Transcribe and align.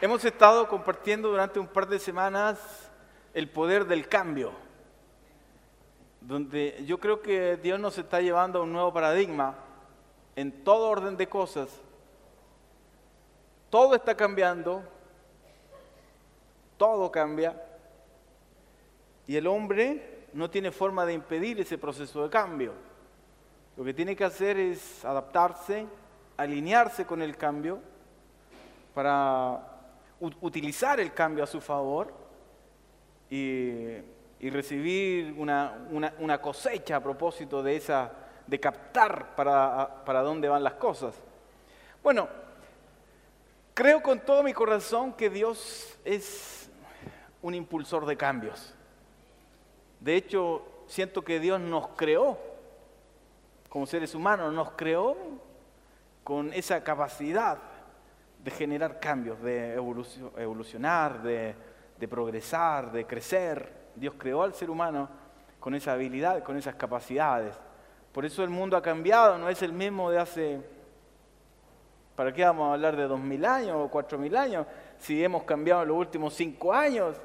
Hemos 0.00 0.24
estado 0.24 0.68
compartiendo 0.68 1.30
durante 1.30 1.58
un 1.58 1.66
par 1.66 1.86
de 1.88 1.98
semanas 1.98 2.58
el 3.32 3.48
poder 3.48 3.86
del 3.86 4.08
cambio, 4.08 4.52
donde 6.20 6.84
yo 6.84 7.00
creo 7.00 7.22
que 7.22 7.56
Dios 7.56 7.80
nos 7.80 7.96
está 7.96 8.20
llevando 8.20 8.58
a 8.58 8.62
un 8.62 8.72
nuevo 8.72 8.92
paradigma 8.92 9.54
en 10.36 10.64
todo 10.64 10.88
orden 10.88 11.16
de 11.16 11.28
cosas. 11.28 11.70
Todo 13.70 13.94
está 13.94 14.14
cambiando, 14.14 14.82
todo 16.76 17.10
cambia, 17.10 17.60
y 19.26 19.36
el 19.36 19.46
hombre 19.46 20.26
no 20.34 20.50
tiene 20.50 20.70
forma 20.70 21.06
de 21.06 21.14
impedir 21.14 21.60
ese 21.60 21.78
proceso 21.78 22.24
de 22.24 22.30
cambio. 22.30 22.72
Lo 23.76 23.84
que 23.84 23.94
tiene 23.94 24.14
que 24.14 24.24
hacer 24.24 24.58
es 24.58 25.04
adaptarse, 25.04 25.86
alinearse 26.36 27.06
con 27.06 27.22
el 27.22 27.36
cambio 27.36 27.93
para 28.94 29.60
utilizar 30.20 31.00
el 31.00 31.12
cambio 31.12 31.44
a 31.44 31.46
su 31.46 31.60
favor 31.60 32.12
y, 33.28 34.00
recibir 34.40 35.34
una, 35.36 36.40
cosecha 36.40 36.96
a 36.96 37.02
propósito 37.02 37.62
de 37.62 37.76
esa, 37.76 38.12
de 38.46 38.60
captar 38.60 39.34
para, 39.34 40.04
para 40.04 40.22
dónde 40.22 40.48
van 40.48 40.62
las 40.62 40.74
cosas. 40.74 41.14
Bueno, 42.02 42.28
creo 43.72 44.02
con 44.02 44.20
todo 44.20 44.42
mi 44.42 44.52
corazón 44.52 45.14
que 45.14 45.30
Dios 45.30 45.98
es 46.04 46.70
un 47.42 47.54
impulsor 47.54 48.06
de 48.06 48.16
cambios. 48.16 48.74
De 50.00 50.14
hecho, 50.14 50.62
siento 50.86 51.22
que 51.22 51.40
Dios 51.40 51.60
nos 51.60 51.88
creó 51.88 52.38
como 53.68 53.86
seres 53.86 54.14
humanos, 54.14 54.52
nos 54.52 54.70
creó 54.72 55.16
con 56.22 56.52
esa 56.52 56.84
capacidad 56.84 57.58
de 58.44 58.50
generar 58.50 59.00
cambios, 59.00 59.40
de 59.40 59.72
evolucionar, 59.74 61.22
de, 61.22 61.54
progresar, 62.08 62.92
de 62.92 63.06
crecer. 63.06 63.72
Dios 63.96 64.14
creó 64.18 64.42
al 64.42 64.52
ser 64.52 64.68
humano 64.68 65.08
con 65.58 65.74
esa 65.74 65.92
habilidad, 65.92 66.42
con 66.42 66.58
esas 66.58 66.74
capacidades. 66.74 67.56
Por 68.12 68.26
eso 68.26 68.44
el 68.44 68.50
mundo 68.50 68.76
ha 68.76 68.82
cambiado, 68.82 69.38
no 69.38 69.48
es 69.48 69.62
el 69.62 69.72
mismo 69.72 70.10
de 70.10 70.18
hace, 70.18 70.60
¿para 72.14 72.34
qué 72.34 72.44
vamos 72.44 72.68
a 72.68 72.74
hablar 72.74 72.96
de 72.96 73.04
dos 73.04 73.18
mil 73.18 73.44
años 73.46 73.76
o 73.78 73.88
cuatro 73.88 74.18
mil 74.18 74.36
años? 74.36 74.66
Si 74.98 75.24
hemos 75.24 75.44
cambiado 75.44 75.82
en 75.82 75.88
los 75.88 75.96
últimos 75.96 76.34
cinco 76.34 76.74
años, 76.74 77.16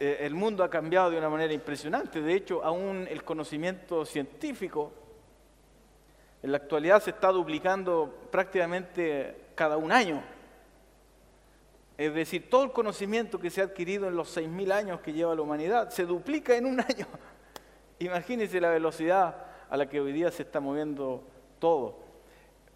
eh, 0.00 0.16
el 0.20 0.34
mundo 0.34 0.64
ha 0.64 0.70
cambiado 0.70 1.10
de 1.10 1.18
una 1.18 1.28
manera 1.28 1.52
impresionante. 1.52 2.22
De 2.22 2.34
hecho, 2.34 2.64
aún 2.64 3.06
el 3.10 3.22
conocimiento 3.24 4.06
científico 4.06 4.90
en 6.42 6.50
la 6.50 6.56
actualidad 6.56 7.02
se 7.02 7.10
está 7.10 7.28
duplicando 7.28 8.28
prácticamente 8.30 9.45
cada 9.56 9.76
un 9.76 9.90
año. 9.90 10.22
Es 11.98 12.14
decir, 12.14 12.48
todo 12.48 12.62
el 12.62 12.72
conocimiento 12.72 13.40
que 13.40 13.50
se 13.50 13.62
ha 13.62 13.64
adquirido 13.64 14.06
en 14.06 14.14
los 14.14 14.36
6.000 14.36 14.70
años 14.70 15.00
que 15.00 15.12
lleva 15.12 15.34
la 15.34 15.42
humanidad 15.42 15.90
se 15.90 16.04
duplica 16.04 16.54
en 16.54 16.66
un 16.66 16.80
año. 16.88 17.06
Imagínense 17.98 18.60
la 18.60 18.70
velocidad 18.70 19.46
a 19.68 19.76
la 19.76 19.88
que 19.88 20.00
hoy 20.00 20.12
día 20.12 20.30
se 20.30 20.42
está 20.42 20.60
moviendo 20.60 21.24
todo. 21.58 21.98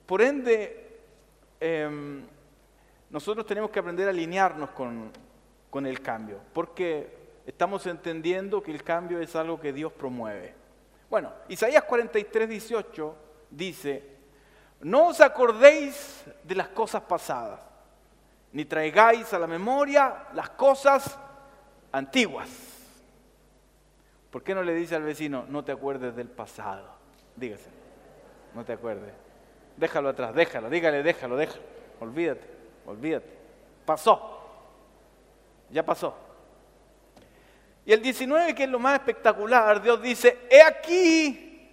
Por 0.06 0.22
ende, 0.22 0.98
em, 1.60 2.24
nosotros 3.10 3.46
tenemos 3.46 3.70
que 3.70 3.78
aprender 3.78 4.08
a 4.08 4.10
alinearnos 4.10 4.70
con, 4.70 5.12
con 5.68 5.86
el 5.86 6.00
cambio, 6.00 6.40
porque 6.52 7.20
estamos 7.46 7.86
entendiendo 7.86 8.62
que 8.62 8.72
el 8.72 8.82
cambio 8.82 9.20
es 9.20 9.36
algo 9.36 9.60
que 9.60 9.72
Dios 9.72 9.92
promueve. 9.92 10.54
Bueno, 11.10 11.32
Isaías 11.48 11.84
43, 11.84 12.48
18 12.48 13.14
dice, 13.50 14.19
no 14.80 15.08
os 15.08 15.20
acordéis 15.20 16.24
de 16.42 16.54
las 16.54 16.68
cosas 16.68 17.02
pasadas, 17.02 17.60
ni 18.52 18.64
traigáis 18.64 19.32
a 19.32 19.38
la 19.38 19.46
memoria 19.46 20.26
las 20.34 20.50
cosas 20.50 21.18
antiguas. 21.92 22.48
¿Por 24.30 24.42
qué 24.42 24.54
no 24.54 24.62
le 24.62 24.74
dice 24.74 24.94
al 24.94 25.02
vecino, 25.02 25.44
no 25.48 25.64
te 25.64 25.72
acuerdes 25.72 26.14
del 26.16 26.28
pasado? 26.28 26.88
Dígase, 27.36 27.68
no 28.54 28.64
te 28.64 28.72
acuerdes. 28.72 29.12
Déjalo 29.76 30.08
atrás, 30.08 30.34
déjalo, 30.34 30.70
dígale, 30.70 31.02
déjalo, 31.02 31.36
déjalo. 31.36 31.62
Olvídate, 32.00 32.46
olvídate. 32.86 33.38
Pasó. 33.84 34.38
Ya 35.70 35.84
pasó. 35.84 36.14
Y 37.84 37.92
el 37.92 38.02
19, 38.02 38.54
que 38.54 38.64
es 38.64 38.68
lo 38.68 38.78
más 38.78 38.94
espectacular, 38.94 39.82
Dios 39.82 40.00
dice, 40.00 40.46
he 40.50 40.62
aquí 40.62 41.70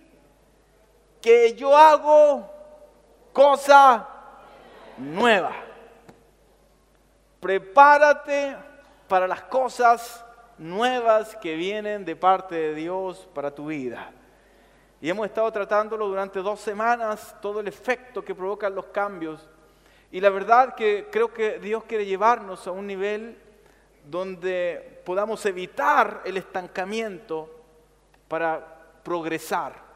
que 1.21 1.53
yo 1.55 1.75
hago 1.75 2.56
cosa 3.37 4.07
nueva. 4.97 5.51
Prepárate 7.39 8.57
para 9.07 9.27
las 9.27 9.43
cosas 9.43 10.25
nuevas 10.57 11.35
que 11.35 11.55
vienen 11.55 12.03
de 12.03 12.15
parte 12.15 12.55
de 12.55 12.73
Dios 12.73 13.29
para 13.35 13.53
tu 13.53 13.67
vida. 13.67 14.09
Y 14.99 15.07
hemos 15.11 15.27
estado 15.27 15.51
tratándolo 15.51 16.07
durante 16.07 16.39
dos 16.39 16.59
semanas, 16.59 17.35
todo 17.39 17.59
el 17.59 17.67
efecto 17.67 18.25
que 18.25 18.33
provocan 18.33 18.73
los 18.73 18.85
cambios. 18.85 19.47
Y 20.11 20.19
la 20.19 20.31
verdad 20.31 20.73
que 20.73 21.07
creo 21.11 21.31
que 21.31 21.59
Dios 21.59 21.83
quiere 21.83 22.07
llevarnos 22.07 22.65
a 22.65 22.71
un 22.71 22.87
nivel 22.87 23.37
donde 24.03 25.03
podamos 25.05 25.45
evitar 25.45 26.23
el 26.25 26.37
estancamiento 26.37 27.53
para 28.27 28.65
progresar 29.03 29.86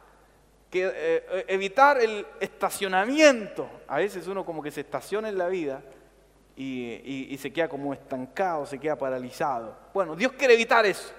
que 0.72 0.86
eh, 0.86 0.92
eh, 0.96 1.44
evitar 1.48 2.00
el 2.00 2.26
estacionamiento. 2.40 3.68
A 3.86 3.98
veces 3.98 4.26
uno 4.26 4.42
como 4.42 4.62
que 4.62 4.70
se 4.70 4.80
estaciona 4.80 5.28
en 5.28 5.36
la 5.36 5.48
vida 5.48 5.82
y, 6.56 7.36
se 7.38 7.52
queda 7.52 7.68
como 7.68 7.92
estancado, 7.92 8.64
se 8.64 8.78
queda 8.78 8.96
paralizado. 8.96 9.76
Bueno, 9.92 10.16
Dios 10.16 10.32
quiere 10.32 10.54
evitar 10.54 10.86
eso. 10.86 11.12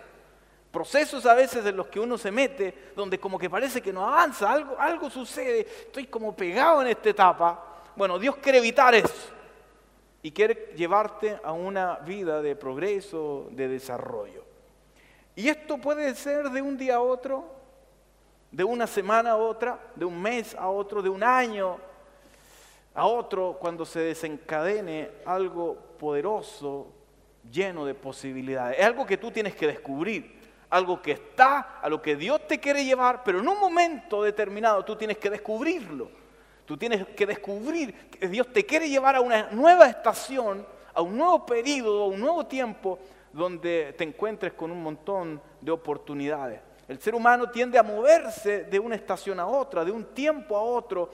Procesos 0.71 1.27
a 1.27 1.35
veces 1.35 1.63
en 1.67 1.77
los 1.77 1.85
que 1.85 1.99
uno 1.99 2.17
se 2.17 2.31
mete, 2.31 2.91
donde 2.95 3.19
como 3.19 3.37
que 3.37 3.47
parece 3.47 3.79
que 3.79 3.93
no 3.93 4.03
avanza, 4.03 4.51
algo, 4.51 4.75
algo 4.79 5.07
sucede, 5.11 5.67
estoy 5.85 6.07
como 6.07 6.35
pegado 6.35 6.81
en 6.81 6.87
esta 6.87 7.09
etapa. 7.09 7.83
Bueno, 7.95 8.17
Dios 8.17 8.37
quiere 8.37 8.57
evitar 8.57 8.95
eso 8.95 9.29
y 10.23 10.31
quiere 10.31 10.73
llevarte 10.75 11.39
a 11.43 11.51
una 11.51 11.97
vida 11.97 12.41
de 12.41 12.55
progreso, 12.55 13.49
de 13.51 13.67
desarrollo. 13.67 14.45
Y 15.35 15.47
esto 15.47 15.77
puede 15.77 16.15
ser 16.15 16.49
de 16.49 16.61
un 16.63 16.75
día 16.75 16.95
a 16.95 17.01
otro, 17.01 17.62
de 18.53 18.63
una 18.63 18.85
semana 18.85 19.31
a 19.31 19.35
otra, 19.35 19.79
de 19.95 20.05
un 20.05 20.21
mes 20.21 20.55
a 20.55 20.69
otro, 20.69 21.01
de 21.01 21.09
un 21.09 21.23
año 21.23 21.77
a 22.93 23.07
otro, 23.07 23.57
cuando 23.59 23.83
se 23.83 23.99
desencadene 23.99 25.09
algo 25.25 25.75
poderoso, 25.97 26.87
lleno 27.51 27.83
de 27.83 27.95
posibilidades. 27.95 28.77
Es 28.77 28.85
algo 28.85 29.07
que 29.07 29.17
tú 29.17 29.31
tienes 29.31 29.55
que 29.55 29.65
descubrir, 29.65 30.39
algo 30.69 31.01
que 31.01 31.13
está, 31.13 31.79
a 31.81 31.89
lo 31.89 31.99
que 31.99 32.15
Dios 32.15 32.47
te 32.47 32.59
quiere 32.59 32.85
llevar, 32.85 33.23
pero 33.23 33.39
en 33.39 33.47
un 33.47 33.59
momento 33.59 34.21
determinado 34.21 34.85
tú 34.85 34.95
tienes 34.95 35.17
que 35.17 35.31
descubrirlo. 35.31 36.11
Tú 36.67 36.77
tienes 36.77 37.07
que 37.07 37.25
descubrir 37.25 37.93
que 38.07 38.27
Dios 38.27 38.53
te 38.53 38.65
quiere 38.65 38.87
llevar 38.87 39.15
a 39.15 39.21
una 39.21 39.49
nueva 39.49 39.87
estación, 39.87 40.65
a 40.93 41.01
un 41.01 41.17
nuevo 41.17 41.43
periodo, 41.43 42.03
a 42.03 42.07
un 42.07 42.19
nuevo 42.19 42.45
tiempo 42.45 42.99
donde 43.33 43.95
te 43.97 44.03
encuentres 44.03 44.53
con 44.53 44.69
un 44.69 44.81
montón 44.83 45.41
de 45.59 45.71
oportunidades. 45.71 46.61
El 46.93 47.01
ser 47.01 47.15
humano 47.15 47.49
tiende 47.49 47.79
a 47.79 47.81
moverse 47.81 48.65
de 48.65 48.77
una 48.77 48.93
estación 48.93 49.39
a 49.39 49.47
otra, 49.47 49.83
de 49.83 49.91
un 49.91 50.13
tiempo 50.13 50.55
a 50.55 50.61
otro, 50.61 51.09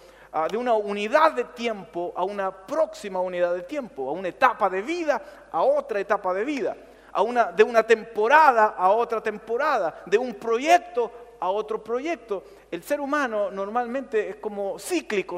de 0.51 0.57
una 0.57 0.73
unidad 0.73 1.31
de 1.31 1.45
tiempo 1.45 2.12
a 2.17 2.25
una 2.25 2.51
próxima 2.51 3.22
unidad 3.22 3.53
de 3.53 3.62
tiempo, 3.62 4.09
a 4.09 4.12
una 4.12 4.28
etapa 4.28 4.69
de 4.69 4.81
vida 4.81 5.22
a 5.50 5.62
otra 5.62 6.01
etapa 6.01 6.34
de 6.34 6.44
vida, 6.44 6.75
a 7.13 7.22
una, 7.22 7.53
de 7.53 7.63
una 7.63 7.84
temporada 7.84 8.75
a 8.78 8.89
otra 8.89 9.23
temporada, 9.23 10.01
de 10.06 10.18
un 10.18 10.34
proyecto 10.34 11.13
a 11.39 11.50
otro 11.50 11.81
proyecto. 11.81 12.44
El 12.69 12.84
ser 12.84 13.00
humano 13.00 13.50
normalmente 13.50 14.31
es 14.31 14.35
como 14.35 14.78
cíclico, 14.78 15.38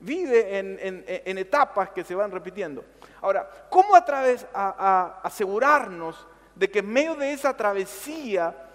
vive 0.00 0.58
en, 0.58 1.38
etapas 1.38 1.92
que 1.92 2.04
se 2.04 2.14
van 2.14 2.30
repitiendo. 2.30 2.84
Ahora, 3.22 3.48
¿cómo 3.70 3.96
a 3.96 4.04
través 4.04 4.46
a 4.52 5.20
asegurarnos 5.22 6.26
de 6.54 6.70
que 6.70 6.80
en 6.80 6.92
medio 6.92 7.14
de 7.14 7.32
esa 7.32 7.56
travesía 7.56 8.65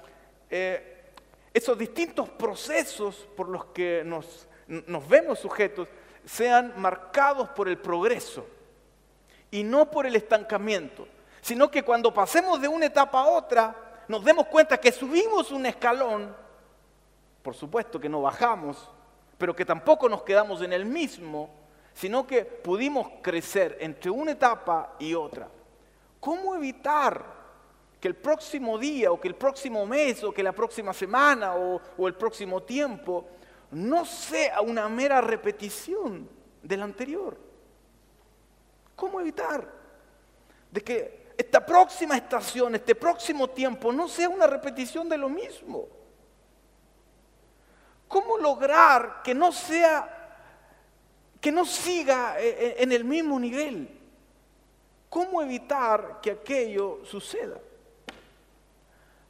eh, 0.52 1.14
esos 1.54 1.78
distintos 1.78 2.30
procesos 2.30 3.28
por 3.36 3.50
los 3.50 3.66
que 3.66 4.04
nos, 4.06 4.48
nos 4.68 5.08
vemos 5.08 5.40
sujetos 5.40 5.88
sean 6.26 6.74
marcados 6.78 7.50
por 7.50 7.68
el 7.68 7.78
progreso 7.78 8.46
y 9.50 9.64
no 9.64 9.90
por 9.90 10.06
el 10.06 10.16
estancamiento, 10.16 11.08
sino 11.42 11.72
que 11.72 11.84
cuando 11.84 12.14
pasemos 12.14 12.62
de 12.62 12.68
una 12.68 12.86
etapa 12.86 13.22
a 13.22 13.28
otra, 13.28 14.04
nos 14.08 14.24
demos 14.24 14.48
cuenta 14.48 14.78
que 14.78 14.92
subimos 14.92 15.52
un 15.52 15.66
escalón, 15.66 16.36
por 17.42 17.56
supuesto 17.56 18.00
que 18.00 18.10
no 18.10 18.22
bajamos, 18.22 18.90
pero 19.38 19.56
que 19.56 19.66
tampoco 19.66 20.08
nos 20.08 20.24
quedamos 20.24 20.62
en 20.62 20.74
el 20.74 20.86
mismo, 20.86 21.50
sino 21.94 22.28
que 22.28 22.46
pudimos 22.46 23.08
crecer 23.22 23.78
entre 23.82 24.12
una 24.12 24.32
etapa 24.32 24.96
y 25.00 25.14
otra. 25.16 25.50
¿Cómo 26.20 26.56
evitar 26.56 27.41
que 28.02 28.08
el 28.08 28.16
próximo 28.16 28.80
día 28.80 29.12
o 29.12 29.22
que 29.22 29.28
el 29.28 29.36
próximo 29.36 29.86
mes 29.86 30.24
o 30.24 30.34
que 30.34 30.42
la 30.42 30.54
próxima 30.54 30.92
semana 30.92 31.56
o, 31.56 32.08
el 32.08 32.16
próximo 32.16 32.64
tiempo 32.64 33.28
no 33.70 34.04
sea 34.06 34.62
una 34.62 34.90
mera 34.90 35.22
repetición 35.22 36.28
del 36.64 36.82
anterior. 36.82 37.38
¿Cómo 38.96 39.22
evitar 39.22 39.72
de 40.72 40.82
que 40.82 41.34
esta 41.38 41.64
próxima 41.64 42.18
estación, 42.18 42.74
este 42.74 42.96
próximo 42.96 43.52
tiempo 43.52 43.94
no 43.94 44.08
sea 44.08 44.30
una 44.30 44.48
repetición 44.48 45.08
de 45.08 45.18
lo 45.20 45.30
mismo? 45.30 45.88
¿Cómo 48.08 48.36
lograr 48.36 49.22
que 49.24 49.36
no 49.36 49.52
sea 49.52 50.18
que 51.40 51.52
no 51.52 51.66
siga 51.66 52.40
eh, 52.40 52.50
eh, 52.50 52.76
en 52.80 52.92
el 52.92 53.04
mismo 53.04 53.40
nivel? 53.40 54.00
¿Cómo 55.08 55.42
evitar 55.42 56.20
que 56.20 56.32
aquello 56.32 57.06
suceda? 57.06 57.60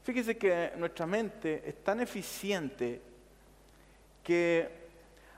Fíjese 0.04 0.38
que 0.38 0.72
nuestra 0.78 1.06
mente 1.06 1.64
es 1.66 1.84
tan 1.84 2.00
eficiente 2.00 3.02
que 4.24 4.82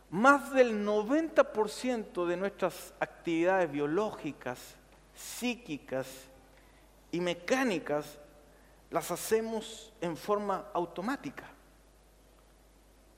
más 0.09 0.53
del 0.53 0.85
90% 0.85 2.25
de 2.25 2.37
nuestras 2.37 2.93
actividades 2.99 3.71
biológicas, 3.71 4.75
psíquicas 5.15 6.07
y 7.11 7.19
mecánicas 7.19 8.19
las 8.89 9.11
hacemos 9.11 9.91
en 9.99 10.15
forma 10.15 10.67
automática. 10.73 11.49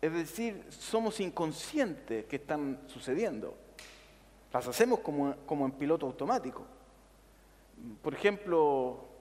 Es 0.02 0.14
decir, 0.14 0.66
somos 0.70 1.20
inconscientes 1.20 2.26
que 2.26 2.38
están 2.38 2.80
sucediendo. 2.88 3.56
Las 4.54 4.68
hacemos 4.68 5.00
como, 5.00 5.36
como 5.46 5.66
en 5.66 5.74
piloto 5.74 6.06
automático. 6.06 6.66
Por 8.02 8.14
ejemplo, 8.14 9.15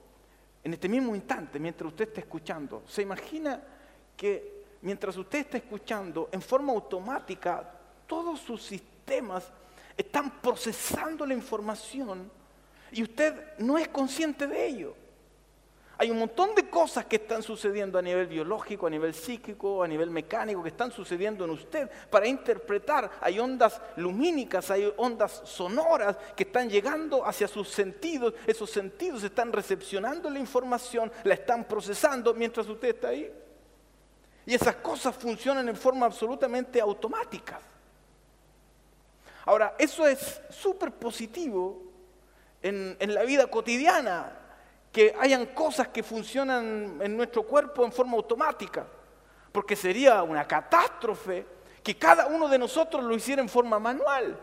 en 0.65 0.73
este 0.73 0.89
mismo 0.89 1.15
instante, 1.15 1.59
mientras 1.59 1.91
usted 1.91 2.07
está 2.07 2.21
escuchando, 2.21 2.81
¿se 2.87 3.03
imagina 3.03 3.61
que 4.17 4.63
mientras 4.81 5.15
usted 5.15 5.41
está 5.41 5.57
escuchando, 5.57 6.27
en 6.31 6.41
forma 6.41 6.73
automática, 6.73 7.71
todos 8.07 8.39
sus 8.39 8.63
sistemas 8.63 9.47
están 9.95 10.41
procesando 10.41 11.23
la 11.23 11.35
información 11.35 12.31
y 12.91 13.03
usted 13.03 13.59
no 13.59 13.77
es 13.77 13.89
consciente 13.89 14.47
de 14.47 14.65
ello? 14.65 14.95
Hay 15.97 16.11
un 16.11 16.19
montón 16.19 16.53
de 16.55 16.69
cosas 16.69 17.05
que 17.05 17.15
están 17.15 17.41
sucediendo 17.41 17.97
a 17.97 18.01
nivel 18.01 18.27
biológico, 18.27 18.87
a 18.87 18.89
nivel 18.89 19.13
psíquico, 19.13 19.81
a 19.81 19.87
nivel 19.87 20.09
mecánico, 20.09 20.61
que 20.61 20.69
están 20.69 20.91
sucediendo 20.91 21.45
en 21.45 21.51
usted 21.51 21.89
para 22.09 22.27
interpretar. 22.27 23.09
Hay 23.21 23.39
ondas 23.39 23.81
lumínicas, 23.95 24.69
hay 24.71 24.91
ondas 24.97 25.41
sonoras 25.45 26.17
que 26.35 26.43
están 26.43 26.69
llegando 26.69 27.25
hacia 27.25 27.47
sus 27.47 27.69
sentidos. 27.69 28.33
Esos 28.45 28.69
sentidos 28.69 29.23
están 29.23 29.53
recepcionando 29.53 30.29
la 30.29 30.39
información, 30.39 31.09
la 31.23 31.35
están 31.35 31.63
procesando 31.63 32.33
mientras 32.33 32.67
usted 32.67 32.89
está 32.89 33.09
ahí. 33.09 33.31
Y 34.45 34.53
esas 34.53 34.75
cosas 34.75 35.15
funcionan 35.15 35.69
en 35.69 35.77
forma 35.77 36.05
absolutamente 36.05 36.81
automática. 36.81 37.59
Ahora, 39.45 39.75
eso 39.79 40.05
es 40.05 40.41
súper 40.49 40.91
positivo 40.91 41.83
en, 42.61 42.97
en 42.99 43.13
la 43.13 43.23
vida 43.23 43.47
cotidiana 43.47 44.41
que 44.95 45.13
hayan 45.19 45.47
cosas 45.47 45.89
que 45.89 46.01
funcionan 46.01 46.99
en 47.01 47.17
nuestro 47.17 47.43
cuerpo 47.43 47.83
en 47.83 47.91
forma 47.91 48.15
automática, 48.15 48.87
porque 49.51 49.75
sería 49.75 50.23
una 50.23 50.47
catástrofe 50.47 51.45
que 51.83 51.97
cada 51.97 52.27
uno 52.27 52.47
de 52.47 52.57
nosotros 52.57 53.03
lo 53.03 53.13
hiciera 53.13 53.41
en 53.41 53.49
forma 53.49 53.77
manual. 53.77 54.39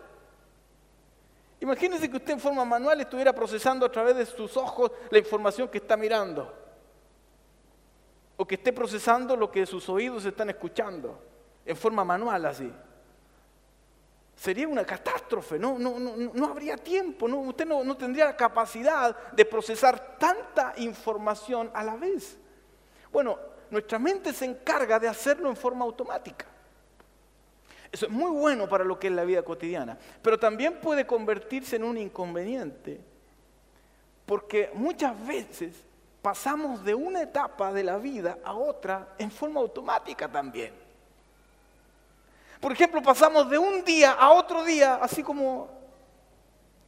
Imagínese 1.59 2.11
que 2.11 2.19
usted 2.19 2.35
en 2.35 2.39
forma 2.41 2.67
manual 2.67 3.01
estuviera 3.01 3.33
procesando 3.33 3.87
a 3.87 3.91
través 3.91 4.15
de 4.15 4.27
sus 4.27 4.55
ojos 4.59 4.93
la 5.09 5.17
información 5.17 5.69
que 5.69 5.79
está 5.79 5.97
mirando, 5.97 6.55
o 8.37 8.47
que 8.47 8.57
esté 8.57 8.75
procesando 8.75 9.35
lo 9.35 9.51
que 9.51 9.65
sus 9.65 9.89
oídos 9.89 10.23
están 10.27 10.51
escuchando, 10.51 11.19
en 11.65 11.79
forma 11.79 12.05
manual 12.05 12.45
así 12.45 12.71
sería 14.43 14.67
una 14.67 14.85
catástrofe, 14.85 15.57
no, 15.57 15.79
no, 15.79 16.01
no, 16.01 16.17
no 16.17 16.47
habría 16.47 16.77
tiempo, 16.77 17.29
no, 17.29 17.39
usted 17.43 17.65
no, 17.65 17.85
no 17.85 17.97
tendría 17.97 18.25
la 18.25 18.37
capacidad 18.37 19.17
de 19.31 19.45
procesar 19.45 20.19
tanta 20.19 20.73
información 20.79 21.71
a 21.73 21.85
la 21.85 21.95
vez. 21.95 22.37
Bueno, 23.13 23.39
nuestra 23.71 24.01
mente 24.01 24.33
se 24.33 24.45
encarga 24.45 24.99
de 24.99 25.07
hacerlo 25.07 25.49
en 25.49 25.55
forma 25.55 25.85
automática. 25.85 26.47
Eso 27.93 28.07
es 28.07 28.11
muy 28.11 28.33
bueno 28.33 28.69
para 28.69 28.83
lo 28.83 28.99
que 28.99 29.07
es 29.07 29.13
la 29.13 29.23
vida 29.23 29.45
cotidiana, 29.45 29.97
pero 30.21 30.37
también 30.37 30.81
puede 30.81 31.07
convertirse 31.07 31.77
en 31.77 31.85
un 31.85 31.97
inconveniente, 31.97 32.99
porque 34.27 34.71
muchas 34.75 35.25
veces 35.25 35.77
pasamos 36.21 36.85
de 36.85 36.97
una 36.97 37.23
etapa 37.23 37.73
de 37.73 37.85
la 37.85 37.97
vida 37.97 38.39
a 38.43 38.55
otra 38.55 39.15
en 39.19 39.31
forma 39.31 39.61
automática 39.61 40.27
también. 40.27 40.83
Por 42.63 42.71
ejemplo, 42.71 43.03
pasamos 43.03 43.51
de 43.51 43.59
un 43.59 43.85
día 43.85 44.13
a 44.13 44.31
otro 44.31 44.63
día, 44.63 44.95
así 45.03 45.21
como 45.21 45.69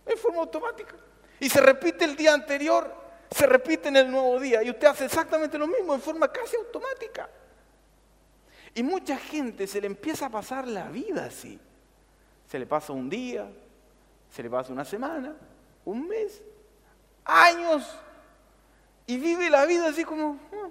en 0.06 0.16
forma 0.16 0.38
automática. 0.38 0.94
Y 1.40 1.50
se 1.50 1.60
repite 1.60 2.04
el 2.04 2.14
día 2.14 2.32
anterior, 2.32 2.94
se 3.28 3.44
repite 3.44 3.88
en 3.88 3.96
el 3.96 4.08
nuevo 4.08 4.38
día. 4.38 4.62
Y 4.62 4.70
usted 4.70 4.86
hace 4.86 5.06
exactamente 5.06 5.58
lo 5.58 5.66
mismo 5.66 5.92
en 5.92 6.00
forma 6.00 6.30
casi 6.30 6.54
automática. 6.54 7.28
Y 8.72 8.84
mucha 8.84 9.16
gente 9.16 9.66
se 9.66 9.80
le 9.80 9.88
empieza 9.88 10.26
a 10.26 10.30
pasar 10.30 10.68
la 10.68 10.84
vida 10.90 11.24
así. 11.24 11.58
Se 12.48 12.56
le 12.56 12.66
pasa 12.66 12.92
un 12.92 13.10
día, 13.10 13.50
se 14.30 14.44
le 14.44 14.50
pasa 14.50 14.72
una 14.72 14.84
semana, 14.84 15.34
un 15.86 16.06
mes, 16.06 16.40
años. 17.24 17.98
Y 19.08 19.18
vive 19.18 19.50
la 19.50 19.66
vida 19.66 19.88
así 19.88 20.04
como, 20.04 20.38
ah, 20.52 20.68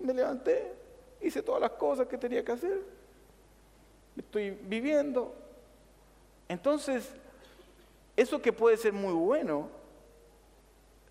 me 0.00 0.12
levanté, 0.12 0.74
hice 1.20 1.40
todas 1.40 1.60
las 1.60 1.70
cosas 1.70 2.08
que 2.08 2.18
tenía 2.18 2.44
que 2.44 2.50
hacer 2.50 3.01
estoy 4.16 4.50
viviendo. 4.50 5.34
Entonces, 6.48 7.10
eso 8.16 8.40
que 8.42 8.52
puede 8.52 8.76
ser 8.76 8.92
muy 8.92 9.12
bueno, 9.12 9.68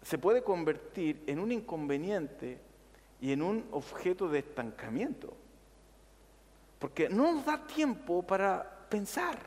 se 0.03 0.17
puede 0.17 0.43
convertir 0.43 1.23
en 1.27 1.39
un 1.39 1.51
inconveniente 1.51 2.59
y 3.19 3.31
en 3.31 3.41
un 3.41 3.67
objeto 3.71 4.27
de 4.27 4.39
estancamiento. 4.39 5.33
Porque 6.79 7.09
no 7.09 7.31
nos 7.31 7.45
da 7.45 7.65
tiempo 7.65 8.23
para 8.23 8.87
pensar. 8.89 9.37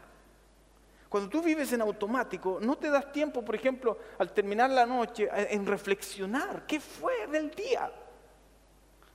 Cuando 1.09 1.29
tú 1.29 1.43
vives 1.43 1.73
en 1.73 1.81
automático, 1.81 2.59
no 2.61 2.77
te 2.77 2.91
das 2.91 3.12
tiempo, 3.12 3.45
por 3.45 3.55
ejemplo, 3.55 3.99
al 4.19 4.33
terminar 4.33 4.71
la 4.71 4.87
noche, 4.87 5.29
en 5.33 5.65
reflexionar 5.67 6.67
qué 6.67 6.81
fue 6.81 7.27
del 7.29 7.51
día, 7.53 7.93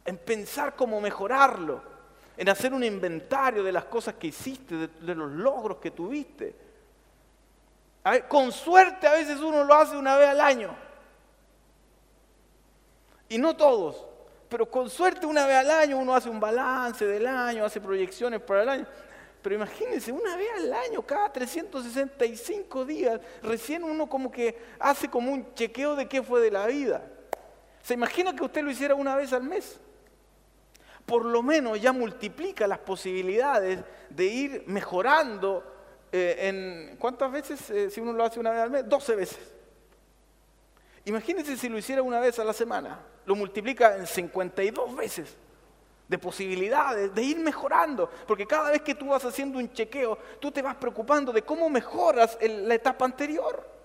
en 0.05 0.17
pensar 0.17 0.75
cómo 0.75 1.01
mejorarlo 1.01 1.98
en 2.39 2.47
hacer 2.47 2.73
un 2.73 2.85
inventario 2.85 3.61
de 3.61 3.73
las 3.73 3.83
cosas 3.83 4.15
que 4.15 4.27
hiciste, 4.27 4.87
de, 4.87 5.13
los 5.13 5.29
logros 5.29 5.79
que 5.79 5.91
tuviste. 5.91 6.55
con 8.29 8.53
suerte 8.53 9.07
a 9.07 9.11
veces 9.11 9.41
uno 9.41 9.65
lo 9.65 9.73
hace 9.73 9.97
una 9.97 10.15
vez 10.15 10.29
al 10.29 10.39
año. 10.39 10.73
Y 13.27 13.37
no 13.37 13.57
todos, 13.57 14.05
pero 14.47 14.71
con 14.71 14.89
suerte 14.89 15.25
una 15.25 15.45
vez 15.45 15.57
al 15.57 15.69
año 15.69 15.97
uno 15.97 16.15
hace 16.15 16.29
un 16.29 16.39
balance 16.39 17.05
del 17.05 17.27
año, 17.27 17.65
hace 17.65 17.81
proyecciones 17.81 18.39
para 18.39 18.63
el 18.63 18.69
año. 18.69 18.87
Pero 19.41 19.55
imagínense, 19.55 20.09
una 20.13 20.37
vez 20.37 20.47
al 20.59 20.73
año, 20.73 21.01
cada 21.01 21.33
365 21.33 22.85
días, 22.85 23.19
recién 23.43 23.83
uno 23.83 24.07
como 24.07 24.31
que 24.31 24.57
hace 24.79 25.09
como 25.09 25.33
un 25.33 25.53
chequeo 25.55 25.93
de 25.93 26.07
qué 26.07 26.23
fue 26.23 26.39
de 26.39 26.51
la 26.51 26.67
vida. 26.67 27.03
¿Se 27.83 27.95
imagina 27.95 28.33
que 28.33 28.45
usted 28.45 28.63
lo 28.63 28.71
hiciera 28.71 28.95
una 28.95 29.17
vez 29.17 29.33
al 29.33 29.43
mes? 29.43 29.77
Por 31.09 31.25
lo 31.25 31.41
menos 31.41 31.81
ya 31.81 31.91
multiplica 31.91 32.67
las 32.67 32.77
posibilidades 32.77 33.79
de 34.11 34.25
ir 34.25 34.63
mejorando 34.67 35.63
eh, 36.11 36.35
en, 36.39 36.97
¿cuántas 36.97 37.31
veces? 37.31 37.67
Eh, 37.71 37.89
si 37.89 37.99
uno 37.99 38.13
lo 38.13 38.23
hace 38.23 38.39
una 38.39 38.51
vez 38.51 38.61
al 38.61 38.69
mes, 38.69 38.87
12 38.87 39.15
veces. 39.15 39.39
Imagínense 41.05 41.57
si 41.57 41.67
lo 41.67 41.79
hiciera 41.79 42.03
una 42.03 42.19
vez 42.19 42.37
a 42.37 42.43
la 42.43 42.53
semana, 42.53 42.99
lo 43.25 43.35
multiplica 43.35 43.97
en 43.97 44.05
52 44.05 44.95
veces 44.95 45.35
de 46.07 46.17
posibilidades 46.19 47.13
de 47.15 47.23
ir 47.23 47.39
mejorando, 47.39 48.07
porque 48.27 48.45
cada 48.45 48.69
vez 48.69 48.83
que 48.83 48.93
tú 48.93 49.07
vas 49.07 49.25
haciendo 49.25 49.57
un 49.57 49.73
chequeo, 49.73 50.15
tú 50.39 50.51
te 50.51 50.61
vas 50.61 50.75
preocupando 50.75 51.31
de 51.31 51.41
cómo 51.41 51.71
mejoras 51.71 52.37
la 52.39 52.75
etapa 52.75 53.05
anterior. 53.05 53.78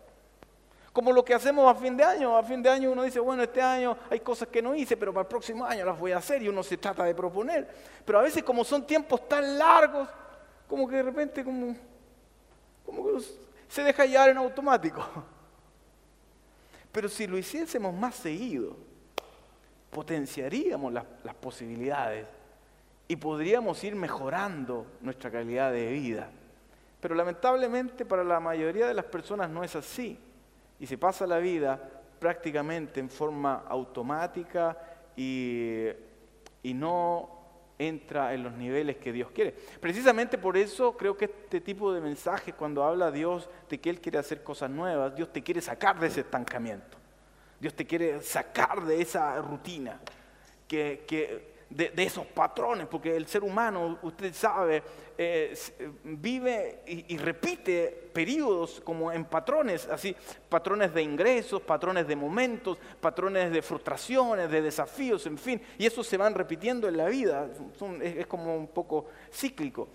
Como 0.94 1.10
lo 1.10 1.24
que 1.24 1.34
hacemos 1.34 1.68
a 1.68 1.74
fin 1.74 1.96
de 1.96 2.04
año. 2.04 2.36
A 2.36 2.42
fin 2.44 2.62
de 2.62 2.70
año 2.70 2.92
uno 2.92 3.02
dice, 3.02 3.18
bueno, 3.18 3.42
este 3.42 3.60
año 3.60 3.98
hay 4.08 4.20
cosas 4.20 4.46
que 4.46 4.62
no 4.62 4.76
hice, 4.76 4.96
pero 4.96 5.12
para 5.12 5.22
el 5.22 5.28
próximo 5.28 5.64
año 5.66 5.84
las 5.84 5.98
voy 5.98 6.12
a 6.12 6.18
hacer 6.18 6.40
y 6.40 6.48
uno 6.48 6.62
se 6.62 6.76
trata 6.76 7.02
de 7.02 7.12
proponer. 7.16 7.68
Pero 8.04 8.20
a 8.20 8.22
veces 8.22 8.44
como 8.44 8.62
son 8.62 8.86
tiempos 8.86 9.28
tan 9.28 9.58
largos, 9.58 10.08
como 10.68 10.86
que 10.86 10.94
de 10.94 11.02
repente 11.02 11.42
como, 11.42 11.74
como 12.86 13.06
que 13.06 13.24
se 13.66 13.82
deja 13.82 14.06
llevar 14.06 14.28
en 14.30 14.36
automático. 14.36 15.04
Pero 16.92 17.08
si 17.08 17.26
lo 17.26 17.36
hiciésemos 17.36 17.92
más 17.92 18.14
seguido, 18.14 18.76
potenciaríamos 19.90 20.92
las, 20.92 21.06
las 21.24 21.34
posibilidades 21.34 22.24
y 23.08 23.16
podríamos 23.16 23.82
ir 23.82 23.96
mejorando 23.96 24.86
nuestra 25.00 25.28
calidad 25.28 25.72
de 25.72 25.90
vida. 25.90 26.30
Pero 27.00 27.16
lamentablemente 27.16 28.04
para 28.04 28.22
la 28.22 28.38
mayoría 28.38 28.86
de 28.86 28.94
las 28.94 29.06
personas 29.06 29.50
no 29.50 29.64
es 29.64 29.74
así 29.74 30.20
y 30.78 30.86
se 30.86 30.98
pasa 30.98 31.26
la 31.26 31.38
vida 31.38 31.80
prácticamente 32.18 33.00
en 33.00 33.10
forma 33.10 33.64
automática 33.68 34.76
y, 35.16 35.90
no 36.62 37.28
entra 37.78 38.32
en 38.32 38.42
los 38.42 38.54
niveles 38.54 38.96
que 38.96 39.12
Dios 39.12 39.30
quiere. 39.30 39.52
Precisamente 39.80 40.38
por 40.38 40.56
eso 40.56 40.96
creo 40.96 41.16
que 41.16 41.26
este 41.26 41.60
tipo 41.60 41.92
de 41.92 42.00
mensaje, 42.00 42.52
cuando 42.52 42.82
habla 42.82 43.10
Dios 43.10 43.50
de 43.68 43.78
que 43.78 43.90
Él 43.90 44.00
quiere 44.00 44.18
hacer 44.18 44.42
cosas 44.42 44.70
nuevas, 44.70 45.14
Dios 45.14 45.32
te 45.32 45.42
quiere 45.42 45.60
sacar 45.60 45.98
de 46.00 46.06
ese 46.06 46.20
estancamiento. 46.20 46.96
Dios 47.60 47.74
te 47.74 47.86
quiere 47.86 48.22
sacar 48.22 48.84
de 48.84 49.00
esa 49.00 49.40
rutina, 49.42 50.00
que, 50.66 51.04
que 51.06 51.53
de, 51.70 51.92
esos 51.96 52.26
patrones, 52.26 52.86
porque 52.86 53.16
el 53.16 53.26
ser 53.26 53.42
humano, 53.42 53.98
usted 54.02 54.32
sabe, 54.32 54.82
eh, 55.16 55.54
vive 56.04 56.82
y, 56.86 57.16
repite 57.16 58.10
periodos 58.12 58.80
como 58.84 59.10
en 59.10 59.24
patrones, 59.24 59.88
así, 59.88 60.14
patrones 60.48 60.94
de 60.94 61.02
ingresos, 61.02 61.62
patrones 61.62 62.06
de 62.06 62.16
momentos, 62.16 62.78
patrones 63.00 63.50
de 63.50 63.62
frustraciones, 63.62 64.50
de 64.50 64.62
desafíos, 64.62 65.26
en 65.26 65.38
fin, 65.38 65.60
y 65.78 65.86
eso 65.86 66.04
se 66.04 66.16
van 66.16 66.34
repitiendo 66.34 66.88
en 66.88 66.96
la 66.96 67.06
vida, 67.06 67.48
es, 68.02 68.26
como 68.26 68.56
un 68.56 68.68
poco 68.68 69.06
cíclico. 69.32 69.88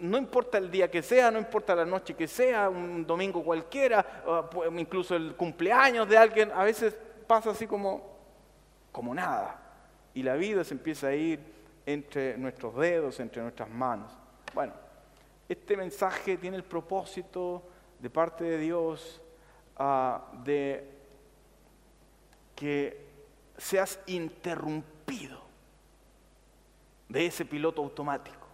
No 0.00 0.18
importa 0.18 0.58
el 0.58 0.70
día 0.70 0.90
que 0.90 1.02
sea, 1.02 1.30
no 1.30 1.38
importa 1.38 1.76
la 1.76 1.84
noche 1.84 2.14
que 2.14 2.26
sea, 2.26 2.68
un 2.68 3.06
domingo 3.06 3.44
cualquiera, 3.44 4.22
incluso 4.76 5.14
el 5.14 5.36
cumpleaños 5.36 6.08
de 6.08 6.18
alguien, 6.18 6.50
a 6.52 6.64
veces 6.64 6.96
pasa 7.28 7.50
así 7.50 7.66
como, 7.66 8.18
como 8.90 9.14
nada 9.14 9.61
y 10.14 10.22
la 10.22 10.34
vida 10.34 10.64
se 10.64 10.74
empieza 10.74 11.08
a 11.08 11.14
ir 11.14 11.40
entre 11.86 12.36
nuestros 12.38 12.76
dedos, 12.76 13.18
entre 13.20 13.42
nuestras 13.42 13.68
manos. 13.68 14.12
Bueno, 14.54 14.72
este 15.48 15.76
mensaje 15.76 16.36
tiene 16.36 16.56
el 16.56 16.64
propósito 16.64 17.62
de 17.98 18.10
parte 18.10 18.44
de 18.44 18.58
Dios 18.58 19.20
ah, 19.76 20.30
de 20.44 20.88
que 22.54 23.06
seas 23.56 23.98
interrumpido 24.06 25.40
de 27.08 27.26
ese 27.26 27.44
piloto 27.44 27.82
automático, 27.82 28.46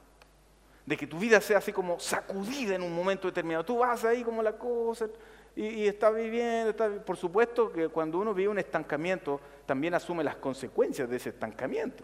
de 0.85 0.97
que 0.97 1.07
tu 1.07 1.19
vida 1.19 1.41
sea 1.41 1.59
así 1.59 1.73
como 1.73 2.01
sacudida 2.01 2.75
en 2.75 2.83
un 2.83 2.95
momento 2.95 3.29
determinado. 3.29 3.65
Tú 3.65 3.79
vas 3.79 4.05
ahí 4.05 4.23
como 4.23 4.43
la 4.43 4.53
cosa, 4.57 5.09
y, 5.59 5.87
está 5.87 6.11
viviendo. 6.11 6.75
Por 7.05 7.17
supuesto 7.17 7.73
que 7.73 7.89
cuando 7.89 8.19
uno 8.19 8.33
vive 8.33 8.49
un 8.49 8.59
estancamiento, 8.59 9.41
también 9.69 9.93
asume 9.93 10.25
las 10.25 10.37
consecuencias 10.37 11.11
de 11.11 11.19
ese 11.19 11.29
estancamiento. 11.29 12.03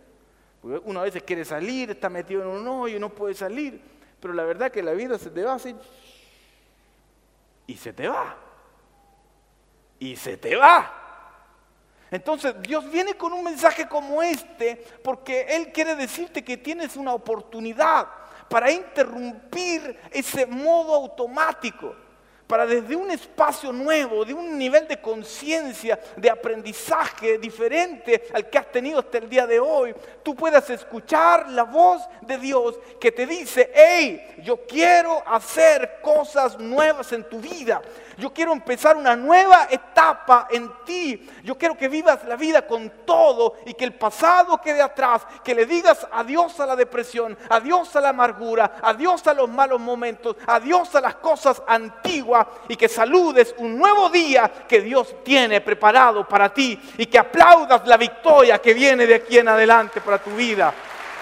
Porque 0.60 0.82
uno 0.84 1.00
a 1.00 1.04
veces 1.04 1.22
quiere 1.22 1.46
salir, 1.46 1.90
está 1.90 2.10
metido 2.10 2.42
en 2.42 2.48
un 2.48 2.68
hoyo 2.68 2.98
y 2.98 3.00
no 3.00 3.08
puede 3.08 3.32
salir, 3.32 3.80
pero 4.20 4.34
la 4.34 4.44
verdad 4.44 4.66
es 4.66 4.72
que 4.74 4.82
la 4.82 4.92
vida 4.92 5.18
se 5.18 5.30
te 5.30 5.42
va 5.42 5.54
así 5.54 5.74
y 7.66 7.74
se 7.74 7.94
te 7.94 8.06
va. 8.06 8.36
Y 9.98 10.14
se 10.14 10.36
te 10.36 10.54
va. 10.56 10.92
Entonces 12.10 12.54
Dios 12.60 12.90
viene 12.90 13.14
con 13.14 13.32
un 13.32 13.42
mensaje 13.42 13.88
como 13.88 14.22
este 14.22 14.76
porque 15.02 15.46
Él 15.48 15.72
quiere 15.72 15.96
decirte 15.96 16.44
que 16.44 16.58
tienes 16.58 16.96
una 16.96 17.14
oportunidad 17.14 18.06
para 18.50 18.70
interrumpir 18.70 19.98
ese 20.10 20.44
modo 20.44 20.94
automático 20.96 21.96
para 22.46 22.66
desde 22.66 22.94
un 22.94 23.10
espacio 23.10 23.72
nuevo, 23.72 24.24
de 24.24 24.34
un 24.34 24.58
nivel 24.58 24.86
de 24.86 25.00
conciencia, 25.00 25.98
de 26.16 26.28
aprendizaje 26.28 27.38
diferente 27.38 28.28
al 28.34 28.50
que 28.50 28.58
has 28.58 28.70
tenido 28.70 28.98
hasta 28.98 29.18
el 29.18 29.30
día 29.30 29.46
de 29.46 29.58
hoy, 29.58 29.94
tú 30.22 30.34
puedas 30.34 30.68
escuchar 30.68 31.48
la 31.50 31.62
voz 31.62 32.02
de 32.20 32.36
Dios 32.36 32.78
que 33.00 33.12
te 33.12 33.26
dice, 33.26 33.70
hey, 33.74 34.36
yo 34.42 34.66
quiero 34.66 35.22
hacer 35.26 36.00
cosas 36.02 36.58
nuevas 36.58 37.12
en 37.12 37.24
tu 37.24 37.40
vida. 37.40 37.80
Yo 38.16 38.32
quiero 38.32 38.52
empezar 38.52 38.96
una 38.96 39.16
nueva 39.16 39.66
etapa 39.70 40.46
en 40.50 40.70
ti. 40.84 41.28
Yo 41.42 41.58
quiero 41.58 41.76
que 41.76 41.88
vivas 41.88 42.24
la 42.24 42.36
vida 42.36 42.64
con 42.66 42.90
todo 43.04 43.56
y 43.66 43.74
que 43.74 43.84
el 43.84 43.94
pasado 43.94 44.60
quede 44.60 44.82
atrás. 44.82 45.26
Que 45.42 45.54
le 45.54 45.66
digas 45.66 46.06
adiós 46.12 46.60
a 46.60 46.66
la 46.66 46.76
depresión, 46.76 47.36
adiós 47.48 47.96
a 47.96 48.00
la 48.00 48.10
amargura, 48.10 48.76
adiós 48.82 49.26
a 49.26 49.34
los 49.34 49.48
malos 49.48 49.80
momentos, 49.80 50.36
adiós 50.46 50.94
a 50.94 51.00
las 51.00 51.16
cosas 51.16 51.60
antiguas 51.66 52.33
y 52.68 52.76
que 52.76 52.88
saludes 52.88 53.54
un 53.58 53.78
nuevo 53.78 54.08
día 54.10 54.50
que 54.68 54.80
Dios 54.80 55.16
tiene 55.22 55.60
preparado 55.60 56.26
para 56.26 56.52
ti 56.52 56.80
y 56.98 57.06
que 57.06 57.18
aplaudas 57.18 57.86
la 57.86 57.96
victoria 57.96 58.58
que 58.58 58.74
viene 58.74 59.06
de 59.06 59.16
aquí 59.16 59.38
en 59.38 59.48
adelante 59.48 60.00
para 60.00 60.18
tu 60.18 60.30
vida. 60.30 60.72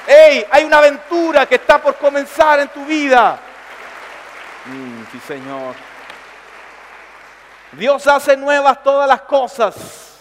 ¡Hey! 0.07 0.45
Hay 0.51 0.65
una 0.65 0.79
aventura 0.79 1.47
que 1.47 1.57
está 1.57 1.81
por 1.81 1.97
comenzar 1.97 2.61
en 2.61 2.69
tu 2.69 2.85
vida. 2.85 3.39
Mm, 4.67 5.03
sí, 5.11 5.21
Señor. 5.27 5.75
Dios 7.73 8.07
hace 8.07 8.37
nuevas 8.37 8.83
todas 8.83 9.09
las 9.09 9.23
cosas. 9.23 10.21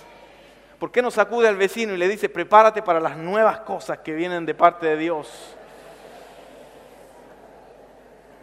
¿Por 0.80 0.92
qué 0.92 1.02
no 1.02 1.12
sacude 1.12 1.48
al 1.48 1.58
vecino 1.58 1.94
y 1.94 1.98
le 1.98 2.08
dice, 2.08 2.30
prepárate 2.30 2.82
para 2.82 3.00
las 3.00 3.18
nuevas 3.18 3.60
cosas 3.60 4.00
que 4.00 4.14
vienen 4.14 4.46
de 4.46 4.56
parte 4.56 4.88
de 4.88 4.98
Dios? 4.98 5.56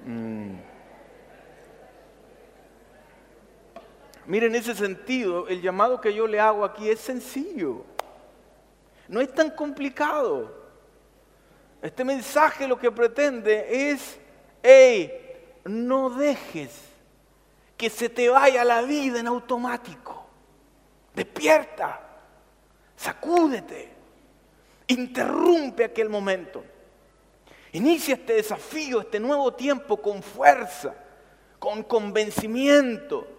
Mm. 0.06 0.67
Miren, 4.28 4.54
en 4.54 4.60
ese 4.60 4.74
sentido, 4.74 5.48
el 5.48 5.62
llamado 5.62 6.02
que 6.02 6.12
yo 6.12 6.26
le 6.26 6.38
hago 6.38 6.62
aquí 6.62 6.90
es 6.90 7.00
sencillo. 7.00 7.82
No 9.08 9.22
es 9.22 9.32
tan 9.32 9.50
complicado. 9.52 10.54
Este 11.80 12.04
mensaje 12.04 12.68
lo 12.68 12.78
que 12.78 12.92
pretende 12.92 13.90
es, 13.90 14.18
hey, 14.62 15.10
no 15.64 16.10
dejes 16.10 16.78
que 17.74 17.88
se 17.88 18.10
te 18.10 18.28
vaya 18.28 18.64
la 18.64 18.82
vida 18.82 19.18
en 19.18 19.28
automático. 19.28 20.26
Despierta, 21.14 21.98
sacúdete, 22.96 23.88
interrumpe 24.88 25.84
aquel 25.84 26.10
momento. 26.10 26.62
Inicia 27.72 28.12
este 28.12 28.34
desafío, 28.34 29.00
este 29.00 29.20
nuevo 29.20 29.54
tiempo 29.54 29.96
con 29.96 30.22
fuerza, 30.22 30.94
con 31.58 31.82
convencimiento 31.82 33.37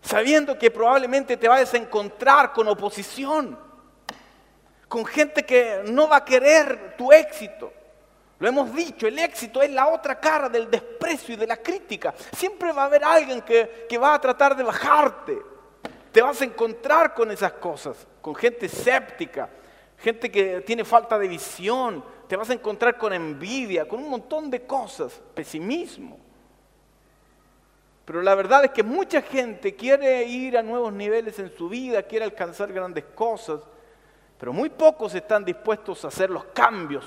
sabiendo 0.00 0.58
que 0.58 0.70
probablemente 0.70 1.36
te 1.36 1.48
vayas 1.48 1.74
a 1.74 1.78
encontrar 1.78 2.52
con 2.52 2.68
oposición, 2.68 3.58
con 4.88 5.04
gente 5.04 5.44
que 5.44 5.82
no 5.86 6.08
va 6.08 6.16
a 6.16 6.24
querer 6.24 6.96
tu 6.96 7.12
éxito. 7.12 7.72
Lo 8.38 8.48
hemos 8.48 8.72
dicho, 8.72 9.06
el 9.06 9.18
éxito 9.18 9.60
es 9.60 9.70
la 9.70 9.88
otra 9.88 10.20
cara 10.20 10.48
del 10.48 10.70
desprecio 10.70 11.34
y 11.34 11.36
de 11.36 11.46
la 11.46 11.56
crítica. 11.56 12.14
Siempre 12.36 12.72
va 12.72 12.82
a 12.82 12.86
haber 12.86 13.02
alguien 13.02 13.42
que, 13.42 13.86
que 13.88 13.98
va 13.98 14.14
a 14.14 14.20
tratar 14.20 14.56
de 14.56 14.62
bajarte. 14.62 15.38
Te 16.12 16.22
vas 16.22 16.40
a 16.40 16.44
encontrar 16.44 17.14
con 17.14 17.30
esas 17.30 17.52
cosas, 17.54 18.06
con 18.22 18.34
gente 18.34 18.66
escéptica, 18.66 19.48
gente 19.98 20.30
que 20.30 20.60
tiene 20.60 20.84
falta 20.84 21.18
de 21.18 21.26
visión. 21.26 22.04
Te 22.28 22.36
vas 22.36 22.48
a 22.50 22.54
encontrar 22.54 22.96
con 22.96 23.12
envidia, 23.12 23.88
con 23.88 24.02
un 24.02 24.10
montón 24.10 24.48
de 24.50 24.64
cosas, 24.64 25.20
pesimismo. 25.34 26.27
Pero 28.08 28.22
la 28.22 28.34
verdad 28.34 28.64
es 28.64 28.70
que 28.70 28.82
mucha 28.82 29.20
gente 29.20 29.76
quiere 29.76 30.22
ir 30.24 30.56
a 30.56 30.62
nuevos 30.62 30.90
niveles 30.94 31.38
en 31.40 31.54
su 31.54 31.68
vida, 31.68 32.02
quiere 32.04 32.24
alcanzar 32.24 32.72
grandes 32.72 33.04
cosas, 33.14 33.60
pero 34.40 34.50
muy 34.50 34.70
pocos 34.70 35.14
están 35.14 35.44
dispuestos 35.44 36.02
a 36.02 36.08
hacer 36.08 36.30
los 36.30 36.44
cambios 36.44 37.04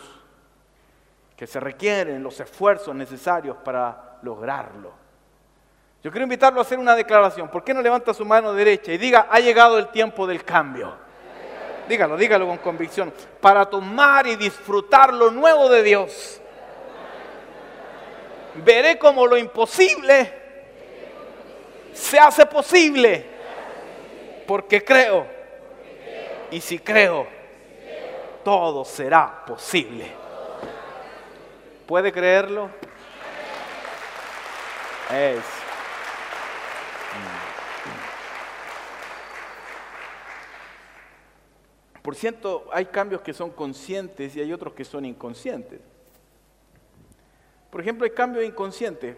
que 1.36 1.48
se 1.48 1.60
requieren, 1.60 2.22
los 2.22 2.40
esfuerzos 2.40 2.94
necesarios 2.94 3.58
para 3.66 4.20
lograrlo. 4.22 4.92
Yo 6.04 6.12
quiero 6.12 6.26
invitarlo 6.26 6.60
a 6.60 6.62
hacer 6.62 6.78
una 6.78 6.96
declaración. 6.96 7.50
¿Por 7.50 7.64
qué 7.64 7.74
no 7.74 7.82
levanta 7.82 8.14
su 8.14 8.24
mano 8.24 8.54
derecha 8.54 8.92
y 8.92 9.00
diga, 9.00 9.26
ha 9.28 9.40
llegado 9.40 9.80
el 9.80 9.88
tiempo 9.88 10.28
del 10.28 10.44
cambio? 10.44 10.94
Dígalo, 11.90 12.16
dígalo 12.16 12.46
con 12.46 12.60
convicción. 12.60 13.12
Para 13.40 13.66
tomar 13.66 14.28
y 14.28 14.36
disfrutar 14.36 15.12
lo 15.16 15.32
nuevo 15.32 15.68
de 15.68 15.82
Dios. 15.82 16.40
Veré 18.64 19.00
como 19.00 19.26
lo 19.26 19.36
imposible 19.36 20.41
se 22.02 22.20
hace 22.20 22.46
posible 22.46 23.26
porque 24.48 24.84
creo. 24.84 25.28
Y 26.50 26.60
si 26.60 26.80
creo, 26.80 27.28
todo 28.44 28.84
será 28.84 29.46
posible. 29.46 30.12
¿Puede 31.86 32.12
creerlo? 32.12 32.70
Es. 35.14 35.44
Por 42.02 42.16
cierto, 42.16 42.68
hay 42.74 42.86
cambios 42.86 43.22
que 43.22 43.34
son 43.34 43.52
conscientes 43.52 44.36
y 44.36 44.42
hay 44.42 44.52
otros 44.52 44.74
que 44.74 44.84
son 44.84 45.06
inconscientes. 45.06 45.80
Por 47.70 47.80
ejemplo, 47.80 48.06
hay 48.06 48.12
cambios 48.12 48.44
inconscientes. 48.44 49.16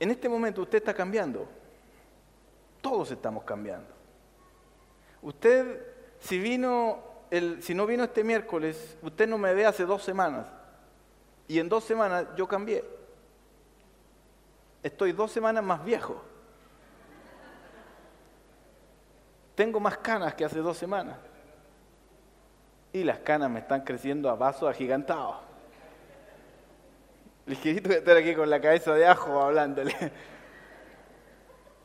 En 0.00 0.10
este 0.10 0.28
momento 0.28 0.62
usted 0.62 0.78
está 0.78 0.94
cambiando. 0.94 1.48
Todos 2.80 3.10
estamos 3.10 3.44
cambiando. 3.44 3.88
Usted, 5.20 5.84
si 6.20 6.38
no 6.38 7.86
vino 7.86 8.04
este 8.04 8.22
miércoles, 8.22 8.96
usted 9.02 9.26
no 9.26 9.38
me 9.38 9.52
ve 9.54 9.66
hace 9.66 9.84
dos 9.84 10.02
semanas. 10.02 10.46
Y 11.48 11.58
en 11.58 11.68
dos 11.68 11.82
semanas 11.84 12.26
yo 12.36 12.46
cambié. 12.46 12.84
Estoy 14.82 15.12
dos 15.12 15.32
semanas 15.32 15.64
más 15.64 15.84
viejo. 15.84 16.22
Tengo 19.56 19.80
más 19.80 19.98
canas 19.98 20.34
que 20.34 20.44
hace 20.44 20.60
dos 20.60 20.76
semanas. 20.76 21.16
Y 22.92 23.02
las 23.02 23.18
canas 23.18 23.50
me 23.50 23.58
están 23.58 23.80
creciendo 23.80 24.30
a 24.30 24.38
pasos 24.38 24.70
agigantados. 24.70 25.47
Ligerito 27.48 27.88
de 27.88 27.96
estar 27.96 28.14
aquí 28.14 28.34
con 28.34 28.50
la 28.50 28.60
cabeza 28.60 28.94
de 28.94 29.06
ajo 29.06 29.40
hablándole. 29.40 29.94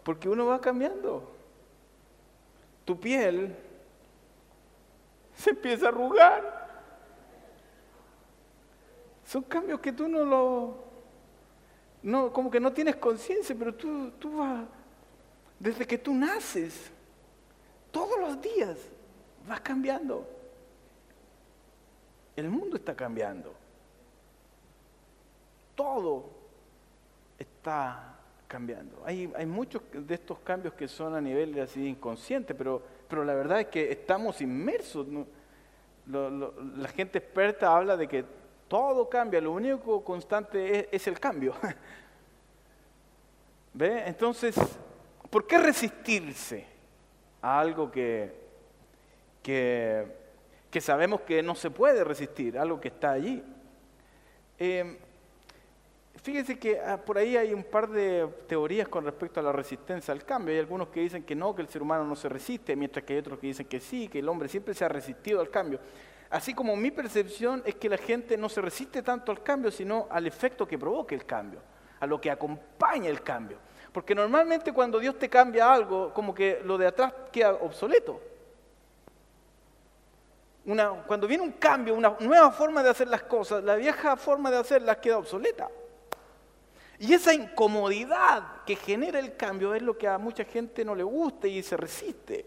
Porque 0.03 0.27
uno 0.27 0.45
va 0.45 0.59
cambiando. 0.59 1.31
Tu 2.83 2.99
piel 2.99 3.55
se 5.33 5.51
empieza 5.51 5.85
a 5.85 5.89
arrugar. 5.89 6.63
Son 9.25 9.41
cambios 9.43 9.79
que 9.79 9.93
tú 9.93 10.09
no 10.09 10.25
lo... 10.25 10.83
No, 12.03 12.33
como 12.33 12.51
que 12.51 12.59
no 12.59 12.73
tienes 12.73 12.97
conciencia, 12.97 13.55
pero 13.57 13.73
tú, 13.73 14.11
tú 14.19 14.37
vas... 14.37 14.65
Desde 15.57 15.87
que 15.87 15.97
tú 15.97 16.13
naces, 16.13 16.91
todos 17.89 18.19
los 18.19 18.41
días 18.41 18.77
vas 19.47 19.61
cambiando. 19.61 20.27
El 22.35 22.49
mundo 22.49 22.75
está 22.75 22.93
cambiando. 22.93 23.62
Todo 25.75 26.29
está 27.37 28.15
cambiando. 28.47 29.01
Hay, 29.05 29.27
muchos 29.47 29.81
de 29.91 30.13
estos 30.13 30.39
cambios 30.39 30.73
que 30.75 30.87
son 30.87 31.15
a 31.15 31.21
nivel 31.21 31.59
así 31.59 31.87
inconsciente, 31.87 32.53
pero, 32.53 32.81
pero 33.07 33.23
la 33.23 33.33
verdad 33.33 33.61
es 33.61 33.67
que 33.67 33.91
estamos 33.91 34.41
inmersos. 34.41 35.07
la 36.05 36.87
gente 36.89 37.17
experta 37.17 37.75
habla 37.75 37.97
de 37.97 38.07
que 38.07 38.23
todo 38.67 39.09
cambia, 39.09 39.41
lo 39.41 39.51
único 39.51 40.03
constante 40.03 40.95
es, 40.95 41.07
el 41.07 41.19
cambio. 41.19 41.55
¿Ve? 43.73 44.07
Entonces, 44.07 44.55
¿por 45.29 45.47
qué 45.47 45.57
resistirse 45.57 46.65
a 47.41 47.59
algo 47.59 47.91
que, 47.91 48.31
que, 49.41 50.05
que, 50.69 50.81
sabemos 50.81 51.21
que 51.21 51.41
no 51.41 51.55
se 51.55 51.71
puede 51.71 52.03
resistir, 52.03 52.57
algo 52.57 52.79
que 52.79 52.89
está 52.89 53.11
allí? 53.11 53.43
Eh, 54.59 54.99
Fíjense 56.21 56.59
que 56.59 56.79
ah, 56.79 56.97
por 56.97 57.17
ahí 57.17 57.35
hay 57.35 57.53
un 57.53 57.63
par 57.63 57.89
de 57.89 58.27
teorías 58.47 58.87
con 58.87 59.03
respecto 59.03 59.39
a 59.39 59.43
la 59.43 59.51
resistencia 59.51 60.13
al 60.13 60.23
cambio. 60.23 60.53
Hay 60.53 60.59
algunos 60.59 60.89
que 60.89 61.01
dicen 61.01 61.23
que 61.23 61.35
no, 61.35 61.55
que 61.55 61.61
el 61.61 61.67
ser 61.67 61.81
humano 61.81 62.05
no 62.05 62.15
se 62.15 62.29
resiste, 62.29 62.75
mientras 62.75 63.03
que 63.03 63.13
hay 63.13 63.19
otros 63.19 63.39
que 63.39 63.47
dicen 63.47 63.65
que 63.65 63.79
sí, 63.79 64.07
que 64.07 64.19
el 64.19 64.29
hombre 64.29 64.47
siempre 64.47 64.73
se 64.73 64.85
ha 64.85 64.89
resistido 64.89 65.41
al 65.41 65.49
cambio. 65.49 65.79
Así 66.29 66.53
como 66.53 66.75
mi 66.75 66.91
percepción 66.91 67.61
es 67.65 67.75
que 67.75 67.89
la 67.89 67.97
gente 67.97 68.37
no 68.37 68.47
se 68.49 68.61
resiste 68.61 69.01
tanto 69.01 69.31
al 69.31 69.43
cambio, 69.43 69.69
sino 69.69 70.07
al 70.09 70.25
efecto 70.25 70.67
que 70.67 70.79
provoca 70.79 71.13
el 71.13 71.25
cambio, 71.25 71.59
a 71.99 72.07
lo 72.07 72.21
que 72.21 72.31
acompaña 72.31 73.09
el 73.09 73.21
cambio. 73.21 73.57
Porque 73.91 74.15
normalmente 74.15 74.71
cuando 74.71 74.99
Dios 74.99 75.19
te 75.19 75.29
cambia 75.29 75.71
algo, 75.71 76.13
como 76.13 76.33
que 76.33 76.61
lo 76.63 76.77
de 76.77 76.87
atrás 76.87 77.13
queda 77.31 77.53
obsoleto. 77.53 78.19
cuando 81.05 81.27
viene 81.27 81.43
un 81.43 81.51
cambio, 81.51 81.93
una 81.93 82.15
nueva 82.19 82.51
forma 82.51 82.81
de 82.81 82.89
hacer 82.89 83.09
las 83.09 83.23
cosas, 83.23 83.63
la 83.63 83.75
vieja 83.75 84.15
forma 84.15 84.49
de 84.49 84.57
hacerlas 84.57 84.97
queda 84.97 85.17
obsoleta. 85.17 85.69
Y 87.03 87.13
esa 87.13 87.33
incomodidad 87.33 88.63
que 88.65 88.77
genera 88.77 89.19
el 89.19 89.35
cambio 89.35 89.75
es 89.75 89.81
lo 89.81 89.97
que 89.97 90.07
a 90.07 90.17
mucha 90.17 90.45
gente 90.45 90.85
no 90.85 90.95
le 90.95 91.03
gusta 91.03 91.49
y 91.49 91.61
se 91.61 91.75
resiste. 91.75 92.45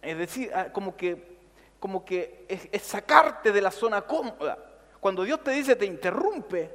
Es 0.00 0.16
decir, 0.16 0.50
ah, 0.54 0.72
como 0.72 0.96
que, 0.96 1.36
como 1.78 2.06
que 2.06 2.46
es, 2.48 2.80
sacarte 2.80 3.52
de 3.52 3.60
la 3.60 3.70
zona 3.70 4.00
cómoda. 4.00 4.56
Cuando 4.98 5.24
Dios 5.24 5.44
te 5.44 5.50
dice, 5.50 5.76
te 5.76 5.84
interrumpe 5.84 6.74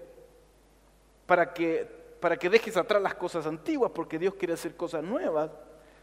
para 1.25 1.51
que, 1.51 1.89
para 2.19 2.37
que 2.37 2.51
dejes 2.51 2.77
atrás 2.77 3.01
las 3.01 3.15
cosas 3.15 3.47
antiguas, 3.47 3.91
porque 3.91 4.19
Dios 4.19 4.35
quiere 4.35 4.53
hacer 4.53 4.75
cosas 4.75 5.03
nuevas. 5.03 5.49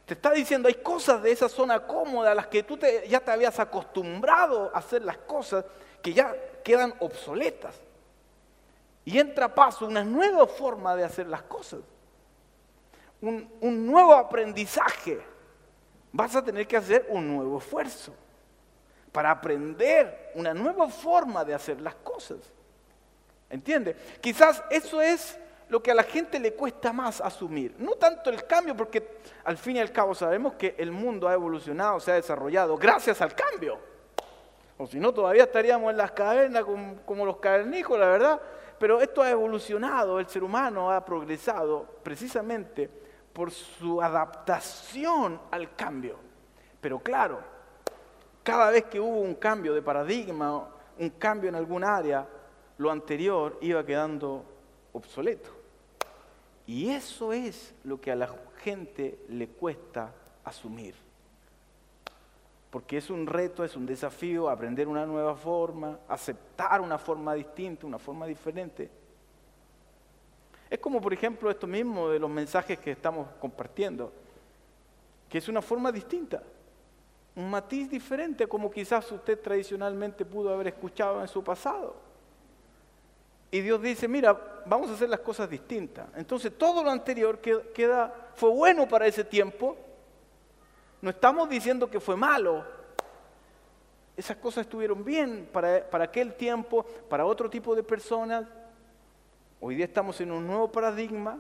Te 0.05 0.15
está 0.15 0.33
diciendo, 0.33 0.67
hay 0.67 0.75
cosas 0.75 1.23
de 1.23 1.31
esa 1.31 1.49
zona 1.49 1.87
cómoda 1.87 2.33
a 2.33 2.35
las 2.35 2.49
que 2.49 2.65
tú 2.65 2.77
ya 3.09 3.21
te 3.21 3.31
habías 3.31 3.61
acostumbrado 3.61 4.73
a 4.75 4.79
hacer 4.79 5.03
las 5.03 5.19
cosas 5.19 5.65
que 6.03 6.13
ya 6.13 6.35
quedan 6.65 6.93
obsoletas. 6.99 7.86
Y 9.07 9.21
entra 9.21 9.47
a 9.47 9.55
paso 9.55 9.87
una 9.87 10.03
nueva 10.03 10.49
forma 10.49 10.97
de 10.97 11.05
hacer 11.05 11.29
las 11.29 11.43
cosas. 11.43 11.79
Un, 13.21 13.87
nuevo 13.87 14.13
aprendizaje. 14.13 15.21
Vas 16.11 16.35
a 16.35 16.45
tener 16.45 16.67
que 16.67 16.77
hacer 16.77 17.07
un 17.09 17.37
nuevo 17.37 17.59
esfuerzo 17.59 18.13
para 19.13 19.31
aprender 19.31 20.33
una 20.35 20.53
nueva 20.53 20.89
forma 20.89 21.45
de 21.45 21.55
hacer 21.55 21.81
las 21.81 21.95
cosas. 21.95 22.39
¿Entiende? 23.49 23.97
Quizás 24.21 24.63
eso 24.71 25.01
es 25.01 25.39
lo 25.69 25.81
que 25.81 25.93
a 25.93 25.95
la 25.95 26.03
gente 26.03 26.41
le 26.41 26.55
cuesta 26.55 26.93
más 26.93 27.21
asumir. 27.21 27.77
No 27.79 27.93
tanto 27.93 28.29
el 28.29 28.45
cambio, 28.45 28.77
porque 28.77 29.19
al 29.45 29.57
fin 29.57 29.77
y 29.77 29.81
al 29.81 29.93
cabo 29.93 30.17
sabemos 30.17 30.55
que 30.55 30.75
el 30.79 30.91
mundo 30.91 31.29
ha 31.29 31.33
evolucionado, 31.33 32.01
se 32.01 32.11
ha 32.11 32.15
desarrollado 32.15 32.77
gracias 32.77 33.21
al 33.21 33.37
cambio. 33.37 33.79
O 34.79 34.87
si 34.89 34.99
no, 34.99 35.15
todavía 35.15 35.45
estaríamos 35.45 35.93
en 35.93 35.97
las 35.97 36.11
cavernas 36.11 36.65
como, 36.65 36.97
como 37.07 37.25
los 37.25 37.37
cavernícolas, 37.37 38.09
¿verdad? 38.09 38.41
Pero 38.79 39.01
esto 39.01 39.23
ha 39.23 39.31
evolucionado, 39.31 40.21
el 40.21 40.27
ser 40.27 40.45
humano 40.45 40.91
ha 40.91 41.05
progresado 41.05 41.87
precisamente 42.03 42.91
por 43.33 43.51
su 43.51 44.03
adaptación 44.03 45.41
al 45.51 45.75
cambio. 45.75 46.17
Pero 46.81 46.99
claro, 46.99 47.41
cada 48.43 48.71
vez 48.71 48.85
que 48.85 49.01
hubo 49.01 49.21
un 49.21 49.35
cambio 49.35 49.75
de 49.75 49.83
paradigma, 49.83 50.69
un 50.99 51.11
cambio 51.11 51.49
en 51.49 51.55
algún 51.55 51.85
área, 51.85 52.27
lo 52.79 52.91
anterior 52.91 53.59
iba 53.61 53.85
quedando 53.85 54.45
obsoleto. 54.93 55.51
Y 56.67 56.91
eso 56.91 57.33
es 57.33 57.75
lo 57.85 58.01
que 58.01 58.11
a 58.11 58.17
la 58.17 58.29
gente 58.63 59.21
le 59.29 59.49
cuesta 59.49 60.13
asumir 60.45 61.06
porque 62.77 62.99
es 62.99 63.09
un 63.09 63.27
reto, 63.27 63.65
es 63.65 63.75
un 63.75 63.87
desafío 63.87 64.51
aprender 64.51 64.87
una 64.87 65.07
nueva 65.07 65.35
forma, 65.35 66.01
aceptar 66.09 66.83
una 66.83 66.99
forma 66.99 67.33
distinta, 67.33 67.87
una 67.87 67.99
forma 67.99 68.27
diferente. 68.27 68.91
Es 70.69 70.79
como, 70.79 71.01
por 71.01 71.15
ejemplo, 71.15 71.51
esto 71.51 71.67
mismo 71.67 72.11
de 72.11 72.19
los 72.19 72.29
mensajes 72.29 72.79
que 72.79 72.91
estamos 72.91 73.29
compartiendo, 73.41 74.13
que 75.27 75.39
es 75.39 75.49
una 75.49 75.63
forma 75.63 75.91
distinta, 75.91 76.43
un 77.35 77.49
matiz 77.49 77.89
diferente 77.89 78.47
como 78.47 78.71
quizás 78.71 79.11
usted 79.11 79.41
tradicionalmente 79.41 80.27
pudo 80.27 80.53
haber 80.53 80.67
escuchado 80.67 81.23
en 81.23 81.29
su 81.29 81.43
pasado. 81.43 81.97
Y 83.51 83.63
Dios 83.63 83.81
dice, 83.81 84.07
mira, 84.07 84.39
vamos 84.67 84.91
a 84.91 84.93
hacer 84.93 85.09
las 85.09 85.21
cosas 85.21 85.49
distintas. 85.49 86.09
Entonces 86.15 86.53
todo 86.59 86.85
lo 86.85 86.91
anterior 86.91 87.39
queda, 87.41 88.33
fue 88.35 88.51
bueno 88.51 88.87
para 88.87 89.07
ese 89.07 89.25
tiempo, 89.25 89.79
no 91.07 91.11
estamos 91.11 91.49
diciendo 91.49 91.89
que 91.89 92.01
fue 92.01 92.17
malo. 92.17 92.65
Esas 94.17 94.39
cosas 94.39 94.63
estuvieron 94.63 95.05
bien 95.05 95.49
para, 95.53 95.89
para 95.89 96.03
aquel 96.03 96.35
tiempo, 96.35 96.85
para 97.09 97.25
otro 97.25 97.49
tipo 97.49 97.77
de 97.77 97.85
personas. 97.85 98.49
Hoy 99.61 99.77
día 99.77 99.85
estamos 99.85 100.21
en 100.21 100.33
un 100.33 100.45
nuevo 100.45 100.73
paradigma. 100.73 101.39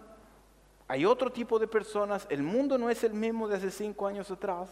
Hay 0.86 1.04
otro 1.04 1.32
tipo 1.32 1.58
de 1.58 1.66
personas. 1.66 2.28
El 2.30 2.44
mundo 2.44 2.78
no 2.78 2.88
es 2.88 3.02
el 3.02 3.12
mismo 3.12 3.48
de 3.48 3.56
hace 3.56 3.72
cinco 3.72 4.06
años 4.06 4.30
atrás. 4.30 4.70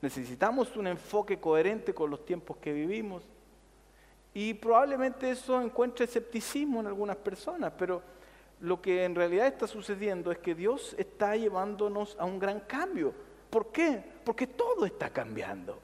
Necesitamos 0.00 0.74
un 0.78 0.86
enfoque 0.86 1.38
coherente 1.38 1.92
con 1.92 2.08
los 2.08 2.24
tiempos 2.24 2.56
que 2.56 2.72
vivimos. 2.72 3.22
Y 4.32 4.54
probablemente 4.54 5.30
eso 5.30 5.60
encuentre 5.60 6.06
escepticismo 6.06 6.80
en 6.80 6.86
algunas 6.86 7.16
personas, 7.16 7.74
pero 7.76 8.00
lo 8.60 8.80
que 8.80 9.04
en 9.04 9.14
realidad 9.14 9.46
está 9.46 9.66
sucediendo 9.66 10.32
es 10.32 10.38
que 10.38 10.54
Dios 10.54 10.94
está 10.96 11.36
llevándonos 11.36 12.16
a 12.18 12.24
un 12.24 12.38
gran 12.38 12.60
cambio. 12.60 13.12
¿Por 13.50 13.72
qué? 13.72 14.02
Porque 14.24 14.46
todo 14.46 14.86
está 14.86 15.10
cambiando. 15.10 15.78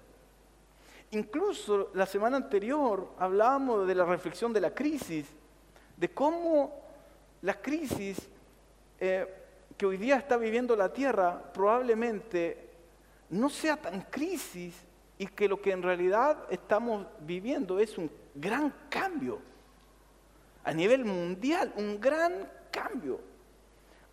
Incluso 1.11 1.91
la 1.95 2.07
semana 2.07 2.37
anterior 2.37 3.11
hablábamos 3.19 3.87
de 3.87 3.95
la 3.95 4.05
reflexión 4.05 4.53
de 4.53 4.61
la 4.61 4.75
crisis, 4.75 5.27
de 5.97 6.09
cómo 6.11 6.81
la 7.43 7.55
crisis 7.61 8.19
eh, 9.01 9.27
que 9.77 9.87
hoy 9.87 9.97
día 9.97 10.17
está 10.17 10.37
viviendo 10.37 10.75
la 10.75 10.93
Tierra 10.93 11.53
probablemente 11.53 12.71
no 13.31 13.49
sea 13.49 13.77
tan 13.77 14.03
crisis 14.03 14.75
y 15.19 15.27
que 15.27 15.49
lo 15.49 15.61
que 15.61 15.73
en 15.73 15.83
realidad 15.83 16.45
estamos 16.51 17.07
viviendo 17.21 17.79
es 17.79 17.97
un 17.99 18.11
gran 18.35 18.73
cambio 18.89 19.39
a 20.65 20.73
nivel 20.73 21.05
mundial, 21.05 21.73
un 21.77 22.01
gran 22.01 22.51
cambio, 22.71 23.21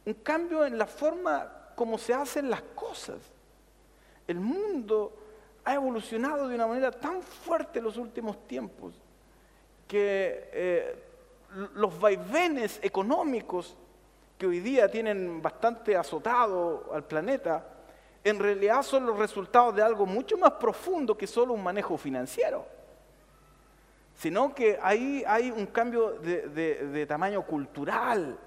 un 0.06 0.14
cambio 0.16 0.66
en 0.66 0.78
la 0.78 0.86
forma 0.86 1.72
como 1.76 1.98
se 1.98 2.14
hacen 2.14 2.50
las 2.50 2.62
cosas 2.62 3.33
el 4.28 4.40
mundo 4.40 5.14
ha 5.66 5.74
evolucionado 5.74 6.48
de 6.48 6.56
una 6.56 6.68
manera 6.68 6.92
tan 6.92 7.22
fuerte 7.22 7.80
en 7.80 7.86
los 7.86 7.98
últimos 7.98 8.48
tiempos 8.48 8.94
que 9.88 10.50
eh, 10.52 11.04
los 11.76 12.00
vaivenes 12.00 12.80
económicos 12.82 13.76
que 14.38 14.48
hoy 14.48 14.60
día 14.60 14.90
tienen 14.90 15.42
bastante 15.42 15.96
azotado 15.96 16.90
al 16.94 17.04
planeta, 17.06 17.66
en 18.24 18.40
realidad 18.40 18.82
son 18.84 19.06
los 19.06 19.18
resultados 19.18 19.76
de 19.76 19.82
algo 19.82 20.06
mucho 20.06 20.38
más 20.38 20.54
profundo 20.54 21.18
que 21.18 21.28
solo 21.28 21.54
un 21.54 21.64
manejo 21.64 21.98
financiero, 21.98 22.66
sino 24.16 24.54
que 24.56 24.80
ahí 24.82 25.24
hay 25.28 25.52
un 25.52 25.68
cambio 25.68 26.12
de 26.20 27.06
tamaño 27.08 27.46
cultural, 27.46 28.38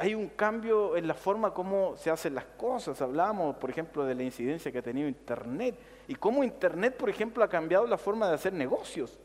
hay 0.00 0.14
un 0.14 0.28
cambio 0.28 0.96
en 0.96 1.06
la 1.06 1.12
forma 1.12 1.52
como 1.52 1.94
se 1.98 2.10
hacen 2.10 2.34
las 2.34 2.46
cosas. 2.56 3.02
Hablamos, 3.02 3.56
por 3.56 3.68
ejemplo, 3.68 4.02
de 4.06 4.14
la 4.14 4.22
incidencia 4.22 4.72
que 4.72 4.78
ha 4.78 4.82
tenido 4.82 5.06
Internet 5.06 5.78
y 6.08 6.14
cómo 6.14 6.42
Internet, 6.42 6.96
por 6.96 7.10
ejemplo, 7.10 7.44
ha 7.44 7.48
cambiado 7.50 7.86
la 7.86 7.98
forma 7.98 8.26
de 8.26 8.34
hacer 8.34 8.54
negocios. 8.54 9.18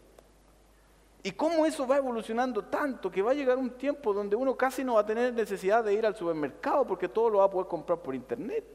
Y 1.24 1.32
cómo 1.32 1.66
eso 1.66 1.88
va 1.88 1.96
evolucionando 1.96 2.66
tanto 2.66 3.10
que 3.10 3.22
va 3.22 3.32
a 3.32 3.34
llegar 3.34 3.58
un 3.58 3.70
tiempo 3.70 4.14
donde 4.14 4.36
uno 4.36 4.58
casi 4.58 4.84
no 4.84 4.96
va 4.96 5.00
a 5.00 5.06
tener 5.06 5.34
necesidad 5.34 5.82
de 5.82 5.94
ir 5.94 6.06
al 6.06 6.14
supermercado 6.14 6.86
porque 6.86 7.08
todo 7.08 7.30
lo 7.30 7.38
va 7.38 7.46
a 7.46 7.50
poder 7.50 7.70
comprar 7.70 8.00
por 8.00 8.14
Internet. 8.14 8.66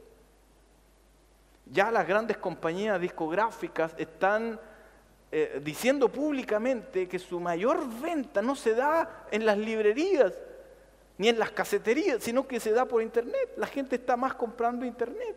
Ya 1.67 1.91
las 1.91 2.09
grandes 2.09 2.39
compañías 2.39 2.99
discográficas 2.99 3.95
están 3.99 4.59
eh, 5.31 5.61
diciendo 5.63 6.09
públicamente 6.09 7.07
que 7.07 7.19
su 7.19 7.39
mayor 7.41 7.87
venta 8.01 8.41
no 8.41 8.57
se 8.57 8.75
da 8.75 9.27
en 9.31 9.45
las 9.45 9.59
librerías 9.59 10.33
ni 11.21 11.29
en 11.29 11.39
las 11.39 11.51
caseterías, 11.51 12.23
sino 12.23 12.49
que 12.49 12.59
se 12.59 12.73
da 12.73 12.87
por 12.87 13.03
internet. 13.03 13.53
La 13.59 13.67
gente 13.67 13.97
está 13.97 14.17
más 14.17 14.33
comprando 14.33 14.87
internet. 14.87 15.37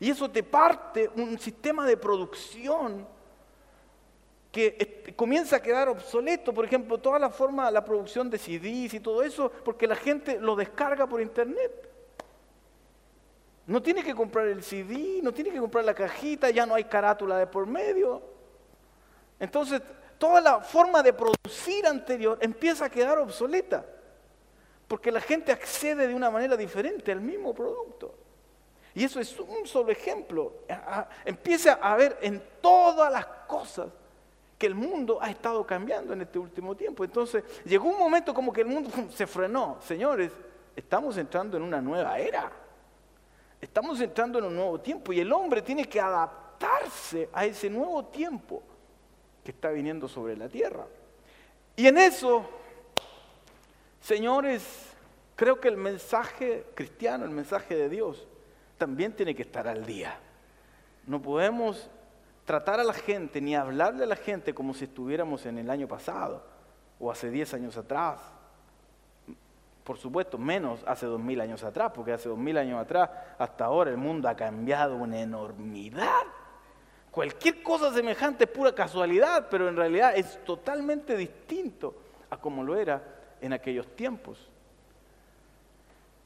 Y 0.00 0.08
eso 0.08 0.30
te 0.30 0.42
parte 0.42 1.10
un 1.14 1.38
sistema 1.38 1.86
de 1.86 1.98
producción 1.98 3.06
que 4.50 5.12
comienza 5.14 5.56
a 5.56 5.62
quedar 5.62 5.90
obsoleto. 5.90 6.54
Por 6.54 6.64
ejemplo, 6.64 6.96
toda 6.96 7.18
la 7.18 7.28
forma, 7.28 7.70
la 7.70 7.84
producción 7.84 8.30
de 8.30 8.38
CDs 8.38 8.94
y 8.94 9.00
todo 9.00 9.22
eso, 9.22 9.52
porque 9.62 9.86
la 9.86 9.94
gente 9.94 10.40
lo 10.40 10.56
descarga 10.56 11.06
por 11.06 11.20
internet. 11.20 11.90
No 13.66 13.82
tiene 13.82 14.02
que 14.02 14.14
comprar 14.14 14.46
el 14.48 14.62
CD, 14.62 15.20
no 15.22 15.34
tiene 15.34 15.50
que 15.50 15.58
comprar 15.58 15.84
la 15.84 15.92
cajita, 15.92 16.48
ya 16.48 16.64
no 16.64 16.74
hay 16.74 16.84
carátula 16.84 17.36
de 17.36 17.46
por 17.46 17.66
medio. 17.66 18.22
Entonces, 19.38 19.82
toda 20.16 20.40
la 20.40 20.60
forma 20.60 21.02
de 21.02 21.12
producir 21.12 21.86
anterior 21.86 22.38
empieza 22.40 22.86
a 22.86 22.90
quedar 22.90 23.18
obsoleta, 23.18 23.84
porque 24.88 25.12
la 25.12 25.20
gente 25.20 25.52
accede 25.52 26.08
de 26.08 26.14
una 26.14 26.30
manera 26.30 26.56
diferente 26.56 27.12
al 27.12 27.20
mismo 27.20 27.54
producto. 27.54 28.14
Y 28.94 29.04
eso 29.04 29.20
es 29.20 29.38
un 29.38 29.66
solo 29.66 29.92
ejemplo. 29.92 30.54
Empieza 31.24 31.74
a 31.74 31.94
ver 31.94 32.18
en 32.22 32.42
todas 32.60 33.12
las 33.12 33.26
cosas 33.46 33.88
que 34.58 34.66
el 34.66 34.74
mundo 34.74 35.18
ha 35.20 35.30
estado 35.30 35.64
cambiando 35.64 36.14
en 36.14 36.22
este 36.22 36.38
último 36.38 36.74
tiempo. 36.74 37.04
Entonces, 37.04 37.44
llegó 37.64 37.88
un 37.88 37.98
momento 37.98 38.34
como 38.34 38.52
que 38.52 38.62
el 38.62 38.66
mundo 38.66 38.90
se 39.14 39.26
frenó. 39.26 39.76
Señores, 39.80 40.32
estamos 40.74 41.16
entrando 41.18 41.56
en 41.56 41.62
una 41.62 41.80
nueva 41.80 42.18
era. 42.18 42.50
Estamos 43.60 44.00
entrando 44.00 44.38
en 44.38 44.46
un 44.46 44.56
nuevo 44.56 44.80
tiempo 44.80 45.12
y 45.12 45.20
el 45.20 45.32
hombre 45.32 45.62
tiene 45.62 45.84
que 45.84 46.00
adaptarse 46.00 47.28
a 47.32 47.44
ese 47.44 47.68
nuevo 47.68 48.06
tiempo 48.06 48.62
que 49.44 49.50
está 49.50 49.70
viniendo 49.70 50.08
sobre 50.08 50.36
la 50.36 50.48
tierra. 50.48 50.86
Y 51.76 51.86
en 51.86 51.98
eso, 51.98 52.44
señores, 54.00 54.94
creo 55.36 55.60
que 55.60 55.68
el 55.68 55.76
mensaje 55.76 56.66
cristiano, 56.74 57.24
el 57.24 57.30
mensaje 57.30 57.76
de 57.76 57.88
Dios, 57.88 58.26
también 58.76 59.12
tiene 59.12 59.34
que 59.34 59.42
estar 59.42 59.66
al 59.66 59.84
día. 59.84 60.18
No 61.06 61.20
podemos 61.20 61.90
tratar 62.44 62.80
a 62.80 62.84
la 62.84 62.94
gente 62.94 63.40
ni 63.40 63.54
hablarle 63.54 64.04
a 64.04 64.06
la 64.08 64.16
gente 64.16 64.54
como 64.54 64.74
si 64.74 64.84
estuviéramos 64.84 65.46
en 65.46 65.58
el 65.58 65.70
año 65.70 65.88
pasado 65.88 66.42
o 66.98 67.10
hace 67.10 67.30
10 67.30 67.54
años 67.54 67.76
atrás 67.76 68.20
por 69.88 69.96
supuesto, 69.96 70.36
menos 70.36 70.80
hace 70.86 71.06
dos 71.06 71.18
mil 71.18 71.40
años 71.40 71.64
atrás, 71.64 71.92
porque 71.94 72.12
hace 72.12 72.28
dos 72.28 72.36
mil 72.36 72.58
años 72.58 72.78
atrás 72.78 73.08
hasta 73.38 73.64
ahora 73.64 73.88
el 73.90 73.96
mundo 73.96 74.28
ha 74.28 74.36
cambiado 74.36 74.96
una 74.96 75.18
enormidad. 75.18 76.24
Cualquier 77.10 77.62
cosa 77.62 77.90
semejante 77.94 78.44
es 78.44 78.50
pura 78.50 78.74
casualidad, 78.74 79.46
pero 79.50 79.66
en 79.66 79.76
realidad 79.76 80.12
es 80.14 80.44
totalmente 80.44 81.16
distinto 81.16 81.94
a 82.28 82.36
como 82.36 82.62
lo 82.62 82.76
era 82.76 83.02
en 83.40 83.52
aquellos 83.52 83.86
tiempos. 83.96 84.38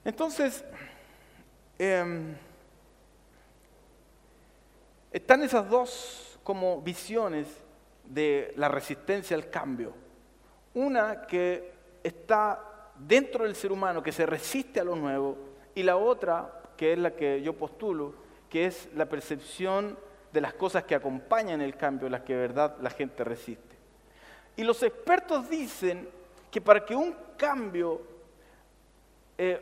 Entonces, 0.05 0.65
em, 1.79 2.35
están 5.13 5.43
esas 5.43 5.69
dos 5.69 6.39
como 6.43 6.81
visiones 6.81 7.47
de 8.05 8.53
la 8.57 8.69
resistencia 8.69 9.37
al 9.37 9.49
cambio. 9.51 9.95
Una 10.75 11.23
que 11.23 11.73
está 12.03 12.91
dentro 12.97 13.45
del 13.45 13.55
ser 13.55 13.73
humano 13.73 14.03
que 14.03 14.13
se 14.13 14.27
resiste 14.27 14.81
a 14.81 14.85
lo 14.85 14.97
nuevo 14.97 15.37
y 15.75 15.83
la 15.83 15.97
otra, 15.97 16.63
que 16.77 16.93
es 16.93 16.99
la 16.99 17.13
que 17.13 17.43
yo 17.43 17.55
postulo, 17.55 18.15
que 18.51 18.67
es 18.67 18.89
la 18.95 19.07
percepción 19.07 19.99
de 20.33 20.41
las 20.41 20.55
cosas 20.55 20.85
que 20.85 20.95
acompañan 20.95 21.61
el 21.61 21.77
cambio, 21.77 22.09
las 22.09 22.23
que 22.23 22.35
de 22.35 22.41
verdad 22.41 22.77
la 22.81 22.91
gente 22.91 23.23
resiste. 23.25 23.77
Y 24.57 24.65
los 24.65 24.83
expertos 24.83 25.49
dicen 25.49 26.09
que 26.53 26.61
para 26.61 26.85
que 26.85 26.95
un 26.95 27.17
cambio 27.37 28.03
eh, 29.39 29.59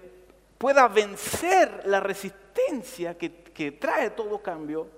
pueda 0.59 0.88
vencer 0.88 1.83
la 1.87 2.00
resistencia 2.00 3.16
que, 3.16 3.44
que 3.44 3.72
trae 3.72 4.11
todo 4.11 4.42
cambio, 4.42 4.88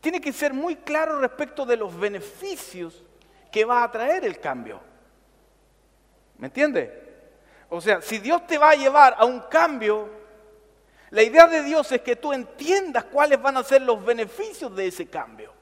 tiene 0.00 0.20
que 0.20 0.32
ser 0.32 0.54
muy 0.54 0.76
claro 0.76 1.18
respecto 1.18 1.66
de 1.66 1.76
los 1.76 1.98
beneficios 1.98 3.02
que 3.50 3.64
va 3.64 3.82
a 3.82 3.90
traer 3.90 4.24
el 4.24 4.38
cambio. 4.38 4.80
¿Me 6.38 6.46
entiende? 6.46 7.02
O 7.68 7.80
sea, 7.80 8.00
si 8.00 8.18
Dios 8.18 8.46
te 8.46 8.56
va 8.56 8.70
a 8.70 8.76
llevar 8.76 9.16
a 9.18 9.24
un 9.24 9.40
cambio, 9.40 10.08
la 11.10 11.24
idea 11.24 11.48
de 11.48 11.64
Dios 11.64 11.90
es 11.90 12.02
que 12.02 12.14
tú 12.14 12.32
entiendas 12.32 13.04
cuáles 13.04 13.42
van 13.42 13.56
a 13.56 13.64
ser 13.64 13.82
los 13.82 14.04
beneficios 14.04 14.74
de 14.76 14.86
ese 14.86 15.08
cambio. 15.08 15.52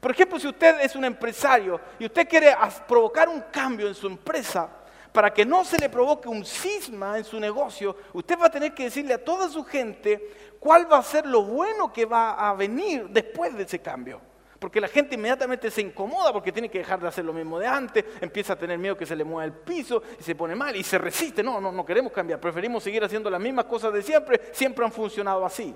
Por 0.00 0.10
ejemplo, 0.10 0.38
si 0.38 0.48
usted 0.48 0.80
es 0.82 0.94
un 0.94 1.04
empresario 1.06 1.80
y 1.98 2.04
usted 2.04 2.28
quiere 2.28 2.54
provocar 2.86 3.28
un 3.28 3.40
cambio 3.50 3.88
en 3.88 3.94
su 3.94 4.06
empresa, 4.06 4.68
para 5.12 5.32
que 5.32 5.44
no 5.44 5.64
se 5.64 5.78
le 5.78 5.88
provoque 5.88 6.28
un 6.28 6.44
cisma 6.44 7.18
en 7.18 7.24
su 7.24 7.40
negocio, 7.40 7.96
usted 8.12 8.38
va 8.38 8.46
a 8.46 8.50
tener 8.50 8.74
que 8.74 8.84
decirle 8.84 9.14
a 9.14 9.24
toda 9.24 9.48
su 9.48 9.64
gente 9.64 10.56
cuál 10.58 10.90
va 10.90 10.98
a 10.98 11.02
ser 11.02 11.26
lo 11.26 11.42
bueno 11.42 11.92
que 11.92 12.04
va 12.04 12.48
a 12.48 12.54
venir 12.54 13.08
después 13.08 13.56
de 13.56 13.64
ese 13.64 13.80
cambio. 13.80 14.20
Porque 14.58 14.80
la 14.80 14.88
gente 14.88 15.14
inmediatamente 15.14 15.70
se 15.70 15.80
incomoda 15.80 16.32
porque 16.32 16.50
tiene 16.50 16.68
que 16.68 16.78
dejar 16.78 17.00
de 17.00 17.06
hacer 17.06 17.24
lo 17.24 17.32
mismo 17.32 17.60
de 17.60 17.66
antes, 17.66 18.04
empieza 18.20 18.54
a 18.54 18.58
tener 18.58 18.76
miedo 18.76 18.96
que 18.96 19.06
se 19.06 19.14
le 19.14 19.22
mueva 19.22 19.44
el 19.44 19.52
piso 19.52 20.02
y 20.18 20.22
se 20.22 20.34
pone 20.34 20.56
mal 20.56 20.74
y 20.74 20.82
se 20.82 20.98
resiste. 20.98 21.42
No, 21.42 21.60
no, 21.60 21.70
no 21.70 21.84
queremos 21.84 22.12
cambiar, 22.12 22.40
preferimos 22.40 22.82
seguir 22.82 23.04
haciendo 23.04 23.30
las 23.30 23.40
mismas 23.40 23.66
cosas 23.66 23.92
de 23.92 24.02
siempre, 24.02 24.50
siempre 24.52 24.84
han 24.84 24.90
funcionado 24.90 25.44
así. 25.44 25.74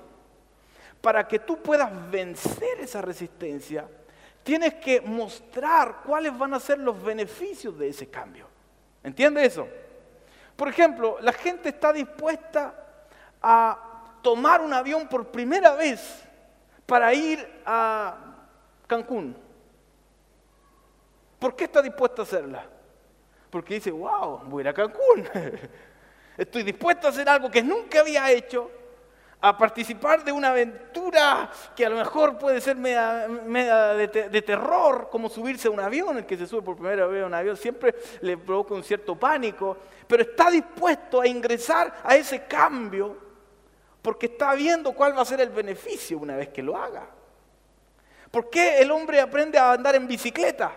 Para 1.00 1.26
que 1.26 1.38
tú 1.38 1.62
puedas 1.62 2.10
vencer 2.10 2.80
esa 2.80 3.00
resistencia, 3.02 3.88
tienes 4.42 4.74
que 4.74 5.00
mostrar 5.00 6.02
cuáles 6.04 6.36
van 6.36 6.54
a 6.54 6.60
ser 6.60 6.78
los 6.78 7.00
beneficios 7.00 7.78
de 7.78 7.88
ese 7.88 8.08
cambio. 8.08 8.51
¿Entiendes 9.02 9.52
eso? 9.52 9.68
Por 10.56 10.68
ejemplo, 10.68 11.18
la 11.20 11.32
gente 11.32 11.70
está 11.70 11.92
dispuesta 11.92 12.74
a 13.40 14.18
tomar 14.22 14.60
un 14.60 14.72
avión 14.72 15.08
por 15.08 15.26
primera 15.28 15.74
vez 15.74 16.22
para 16.86 17.12
ir 17.12 17.62
a 17.66 18.16
Cancún. 18.86 19.36
¿Por 21.38 21.56
qué 21.56 21.64
está 21.64 21.82
dispuesto 21.82 22.22
a 22.22 22.24
hacerla? 22.24 22.64
Porque 23.50 23.74
dice, 23.74 23.90
wow, 23.90 24.38
voy 24.44 24.60
a 24.60 24.62
ir 24.62 24.68
a 24.68 24.74
Cancún. 24.74 25.28
Estoy 26.36 26.62
dispuesto 26.62 27.06
a 27.06 27.10
hacer 27.10 27.28
algo 27.28 27.50
que 27.50 27.62
nunca 27.62 28.00
había 28.00 28.30
hecho, 28.30 28.70
a 29.44 29.58
participar 29.58 30.22
de 30.22 30.30
una 30.30 30.50
aventura 30.50 31.50
que 31.74 31.84
a 31.84 31.90
lo 31.90 31.96
mejor 31.96 32.38
puede 32.38 32.60
ser 32.60 32.76
media, 32.76 33.26
de, 33.26 34.42
terror, 34.42 35.08
como 35.10 35.28
subirse 35.28 35.66
a 35.66 35.72
un 35.72 35.80
avión. 35.80 36.18
El 36.18 36.26
que 36.26 36.38
se 36.38 36.46
sube 36.46 36.62
por 36.62 36.76
primera 36.76 37.06
vez 37.06 37.24
a 37.24 37.26
un 37.26 37.34
avión 37.34 37.56
siempre 37.56 37.92
le 38.20 38.38
provoca 38.38 38.74
un 38.74 38.84
cierto 38.84 39.16
pánico, 39.16 39.76
pero 40.06 40.22
está 40.22 40.48
dispuesto 40.48 41.20
a 41.20 41.26
ingresar 41.26 41.92
a 42.04 42.14
ese 42.14 42.44
cambio 42.44 43.16
porque 44.00 44.26
está 44.26 44.54
viendo 44.54 44.92
cuál 44.92 45.16
va 45.16 45.22
a 45.22 45.24
ser 45.24 45.40
el 45.40 45.50
beneficio 45.50 46.18
una 46.18 46.36
vez 46.36 46.50
que 46.50 46.62
lo 46.62 46.76
haga. 46.76 47.04
¿Por 48.30 48.48
qué 48.48 48.78
el 48.78 48.92
hombre 48.92 49.20
aprende 49.20 49.58
a 49.58 49.72
andar 49.72 49.96
en 49.96 50.06
bicicleta? 50.06 50.72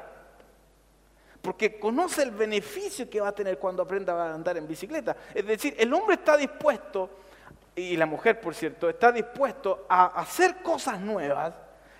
Porque 1.39 1.79
conoce 1.79 2.23
el 2.23 2.31
beneficio 2.31 3.07
que 3.07 3.21
va 3.21 3.27
a 3.27 3.35
tener 3.35 3.59
cuando 3.59 3.83
aprenda 3.83 4.13
a 4.13 4.33
andar 4.33 4.57
en 4.57 4.67
bicicleta. 4.67 5.15
Es 5.35 5.45
decir, 5.45 5.75
el 5.77 5.93
hombre 5.93 6.15
está 6.15 6.35
dispuesto, 6.35 7.11
y 7.75 7.97
la 7.97 8.05
mujer 8.05 8.39
por 8.39 8.55
cierto, 8.55 8.89
está 8.89 9.11
dispuesto 9.11 9.85
a 9.89 10.05
hacer 10.19 10.61
cosas 10.61 10.99
nuevas, 10.99 11.53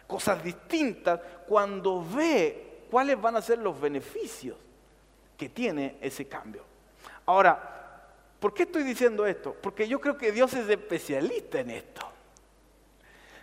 cosas 0.07 0.43
distintas, 0.43 1.19
cuando 1.47 2.03
ve 2.03 2.85
cuáles 2.89 3.19
van 3.19 3.35
a 3.35 3.41
ser 3.41 3.59
los 3.59 3.79
beneficios 3.79 4.57
que 5.37 5.49
tiene 5.49 5.97
ese 6.01 6.27
cambio. 6.27 6.63
Ahora, 7.25 8.07
¿por 8.39 8.53
qué 8.53 8.63
estoy 8.63 8.83
diciendo 8.83 9.25
esto? 9.25 9.55
Porque 9.61 9.87
yo 9.87 9.99
creo 9.99 10.17
que 10.17 10.31
Dios 10.31 10.53
es 10.53 10.69
especialista 10.69 11.59
en 11.59 11.71
esto. 11.71 12.09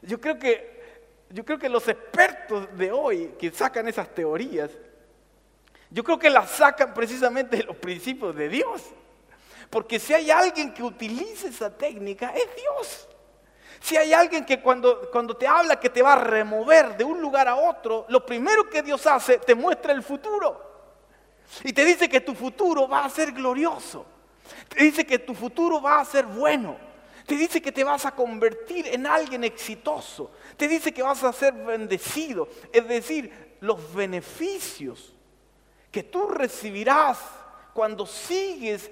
Yo 0.03 0.21
creo 0.21 0.39
que 0.39 0.73
yo 1.33 1.45
creo 1.45 1.59
que 1.59 1.69
los 1.69 1.89
expertos 1.89 2.77
de 2.77 2.93
hoy 2.93 3.35
que 3.39 3.51
sacan 3.51 3.89
esas 3.89 4.15
teorías, 4.15 4.71
yo 5.91 6.05
creo 6.05 6.19
que 6.19 6.29
las 6.29 6.51
sacan 6.51 6.93
precisamente 6.93 7.57
de 7.57 7.65
los 7.65 7.77
principios 7.77 8.37
de 8.37 8.49
Dios. 8.49 8.83
Porque 9.73 9.99
si 9.99 10.13
hay 10.13 10.31
alguien 10.31 10.75
que 10.75 10.83
utilice 10.83 11.49
esa 11.49 11.75
técnica, 11.75 12.35
es 12.37 12.47
Dios. 12.55 13.09
Si 13.81 13.97
hay 13.97 14.13
alguien 14.13 14.45
que 14.45 14.61
cuando, 14.61 15.11
cuando 15.11 15.35
te 15.35 15.47
habla 15.47 15.81
que 15.81 15.89
te 15.89 16.03
va 16.03 16.13
a 16.13 16.17
remover 16.17 16.95
de 16.95 17.05
un 17.05 17.23
lugar 17.23 17.49
a 17.49 17.57
otro, 17.57 18.05
lo 18.11 18.27
primero 18.27 18.69
que 18.69 18.83
Dios 18.83 19.07
hace, 19.07 19.39
te 19.39 19.55
muestra 19.55 19.95
el 19.95 20.03
futuro. 20.03 20.61
Y 21.65 21.73
te 21.73 21.87
dice 21.87 22.07
que 22.07 22.21
tu 22.21 22.35
futuro 22.35 22.87
va 22.87 23.07
a 23.07 23.09
ser 23.09 23.33
glorioso. 23.33 24.05
Te 24.69 24.85
dice 24.85 25.07
que 25.07 25.21
tu 25.21 25.35
futuro 25.35 25.81
va 25.81 26.01
a 26.01 26.05
ser 26.05 26.27
bueno. 26.27 26.77
Te 27.27 27.35
dice 27.35 27.63
que 27.63 27.73
te 27.73 27.83
vas 27.83 28.05
a 28.05 28.15
convertir 28.15 28.87
en 28.89 29.07
alguien 29.07 29.43
exitoso. 29.43 30.33
Te 30.59 30.69
dice 30.69 30.93
que 30.93 31.03
vas 31.03 31.25
a 31.25 31.33
ser 31.33 31.55
bendecido. 31.55 32.47
Es 32.71 32.87
decir, 32.87 33.57
los 33.61 33.95
beneficios 33.95 35.15
que 35.91 36.03
tú 36.03 36.29
recibirás 36.29 37.19
cuando 37.73 38.07
sigues, 38.07 38.91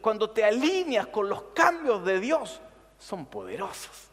cuando 0.00 0.30
te 0.30 0.44
alineas 0.44 1.06
con 1.06 1.28
los 1.28 1.42
cambios 1.54 2.04
de 2.04 2.20
Dios, 2.20 2.60
son 2.98 3.26
poderosos. 3.26 4.08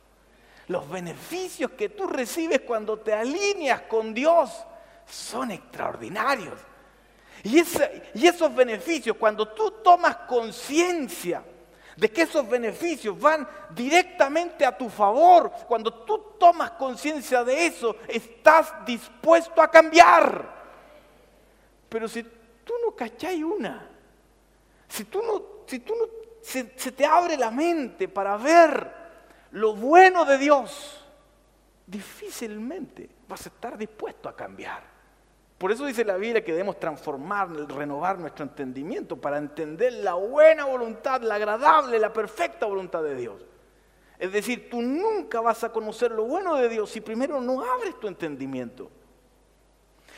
Los 0.67 0.89
beneficios 0.89 1.71
que 1.71 1.89
tú 1.89 2.07
recibes 2.07 2.61
cuando 2.61 2.99
te 2.99 3.13
alineas 3.13 3.81
con 3.81 4.13
Dios 4.13 4.51
son 5.05 5.51
extraordinarios. 5.51 6.59
Y, 7.43 7.63
y 8.13 8.27
esos 8.27 8.53
beneficios, 8.53 9.17
cuando 9.17 9.47
tú 9.49 9.71
tomas 9.83 10.15
conciencia 10.27 11.43
de 11.95 12.09
que 12.09 12.21
esos 12.21 12.47
beneficios 12.47 13.19
van 13.19 13.47
directamente 13.71 14.65
a 14.65 14.77
tu 14.77 14.89
favor, 14.89 15.51
cuando 15.67 15.93
tú 15.93 16.35
tomas 16.39 16.71
conciencia 16.71 17.43
de 17.43 17.65
eso, 17.65 17.97
estás 18.07 18.73
dispuesto 18.85 19.61
a 19.61 19.69
cambiar. 19.69 20.57
Pero 21.89 22.07
si 22.07 22.23
tú 22.23 22.73
no 22.85 22.95
cacháis 22.95 23.43
una, 23.43 23.89
si 24.89 25.05
tú 25.05 25.21
no, 25.21 25.43
si 25.67 25.79
tú 25.79 25.93
no, 25.95 26.05
se, 26.41 26.63
te 26.63 27.05
abre 27.05 27.37
la 27.37 27.51
mente 27.51 28.07
para 28.07 28.35
ver 28.37 28.91
lo 29.51 29.75
bueno 29.75 30.25
de 30.25 30.37
Dios, 30.37 31.05
difícilmente 31.85 33.09
vas 33.27 33.45
a 33.45 33.49
estar 33.49 33.77
dispuesto 33.77 34.27
a 34.27 34.35
cambiar. 34.35 34.83
Por 35.57 35.71
eso 35.71 35.85
dice 35.85 36.05
la 36.05 36.15
Biblia 36.15 36.43
que 36.43 36.51
debemos 36.51 36.79
transformar, 36.79 37.49
renovar 37.51 38.17
nuestro 38.17 38.45
entendimiento 38.45 39.17
para 39.17 39.37
entender 39.37 39.93
la 39.93 40.13
buena 40.13 40.65
voluntad, 40.65 41.21
la 41.21 41.35
agradable, 41.35 41.99
la 41.99 42.13
perfecta 42.13 42.65
voluntad 42.65 43.03
de 43.03 43.15
Dios. 43.15 43.45
Es 44.17 44.31
decir, 44.31 44.69
tú 44.69 44.81
nunca 44.81 45.41
vas 45.41 45.63
a 45.63 45.71
conocer 45.71 46.11
lo 46.11 46.23
bueno 46.25 46.55
de 46.55 46.69
Dios 46.69 46.89
si 46.89 47.01
primero 47.01 47.41
no 47.41 47.61
abres 47.61 47.99
tu 47.99 48.07
entendimiento. 48.07 48.89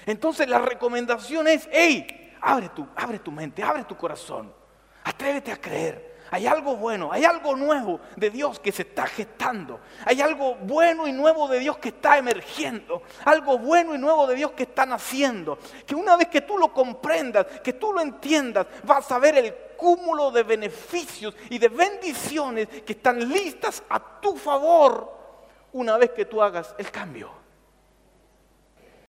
Entonces 0.06 0.48
la 0.48 0.60
recomendación 0.60 1.48
es, 1.48 1.68
hey, 1.72 2.36
abre 2.40 2.70
tu, 2.70 2.88
abre 2.96 3.20
tu 3.20 3.32
mente, 3.32 3.64
abre 3.64 3.84
tu 3.84 3.98
corazón, 3.98 4.54
atrévete 5.04 5.52
a 5.52 5.60
creer. 5.60 6.12
Hay 6.34 6.48
algo 6.48 6.78
bueno, 6.78 7.12
hay 7.12 7.26
algo 7.26 7.58
nuevo 7.58 8.00
de 8.16 8.30
Dios 8.30 8.58
que 8.62 8.72
se 8.72 8.84
está 8.84 9.06
gestando. 9.06 9.82
Hay 10.06 10.22
algo 10.22 10.56
bueno 10.56 11.06
y 11.06 11.12
nuevo 11.12 11.50
de 11.50 11.60
Dios 11.60 11.78
que 11.78 11.90
está 11.90 12.18
emergiendo. 12.18 13.04
Algo 13.26 13.58
bueno 13.58 13.94
y 13.94 13.98
nuevo 13.98 14.26
de 14.26 14.36
Dios 14.36 14.52
que 14.52 14.64
está 14.64 14.86
naciendo. 14.86 15.60
Que 15.86 15.94
una 15.94 16.16
vez 16.16 16.30
que 16.30 16.40
tú 16.40 16.58
lo 16.58 16.74
comprendas, 16.74 17.46
que 17.62 17.74
tú 17.74 17.92
lo 17.92 18.00
entiendas, 18.00 18.66
vas 18.84 19.12
a 19.12 19.20
ver 19.20 19.38
el 19.38 19.54
cúmulo 19.76 20.32
de 20.32 20.44
beneficios 20.44 21.36
y 21.50 21.58
de 21.58 21.68
bendiciones 21.68 22.70
que 22.70 22.94
están 22.94 23.28
listas 23.28 23.84
a 23.90 24.22
tu 24.22 24.38
favor 24.38 25.12
una 25.74 25.98
vez 25.98 26.12
que 26.12 26.24
tú 26.24 26.42
hagas 26.42 26.74
el 26.78 26.90
cambio. 26.92 27.41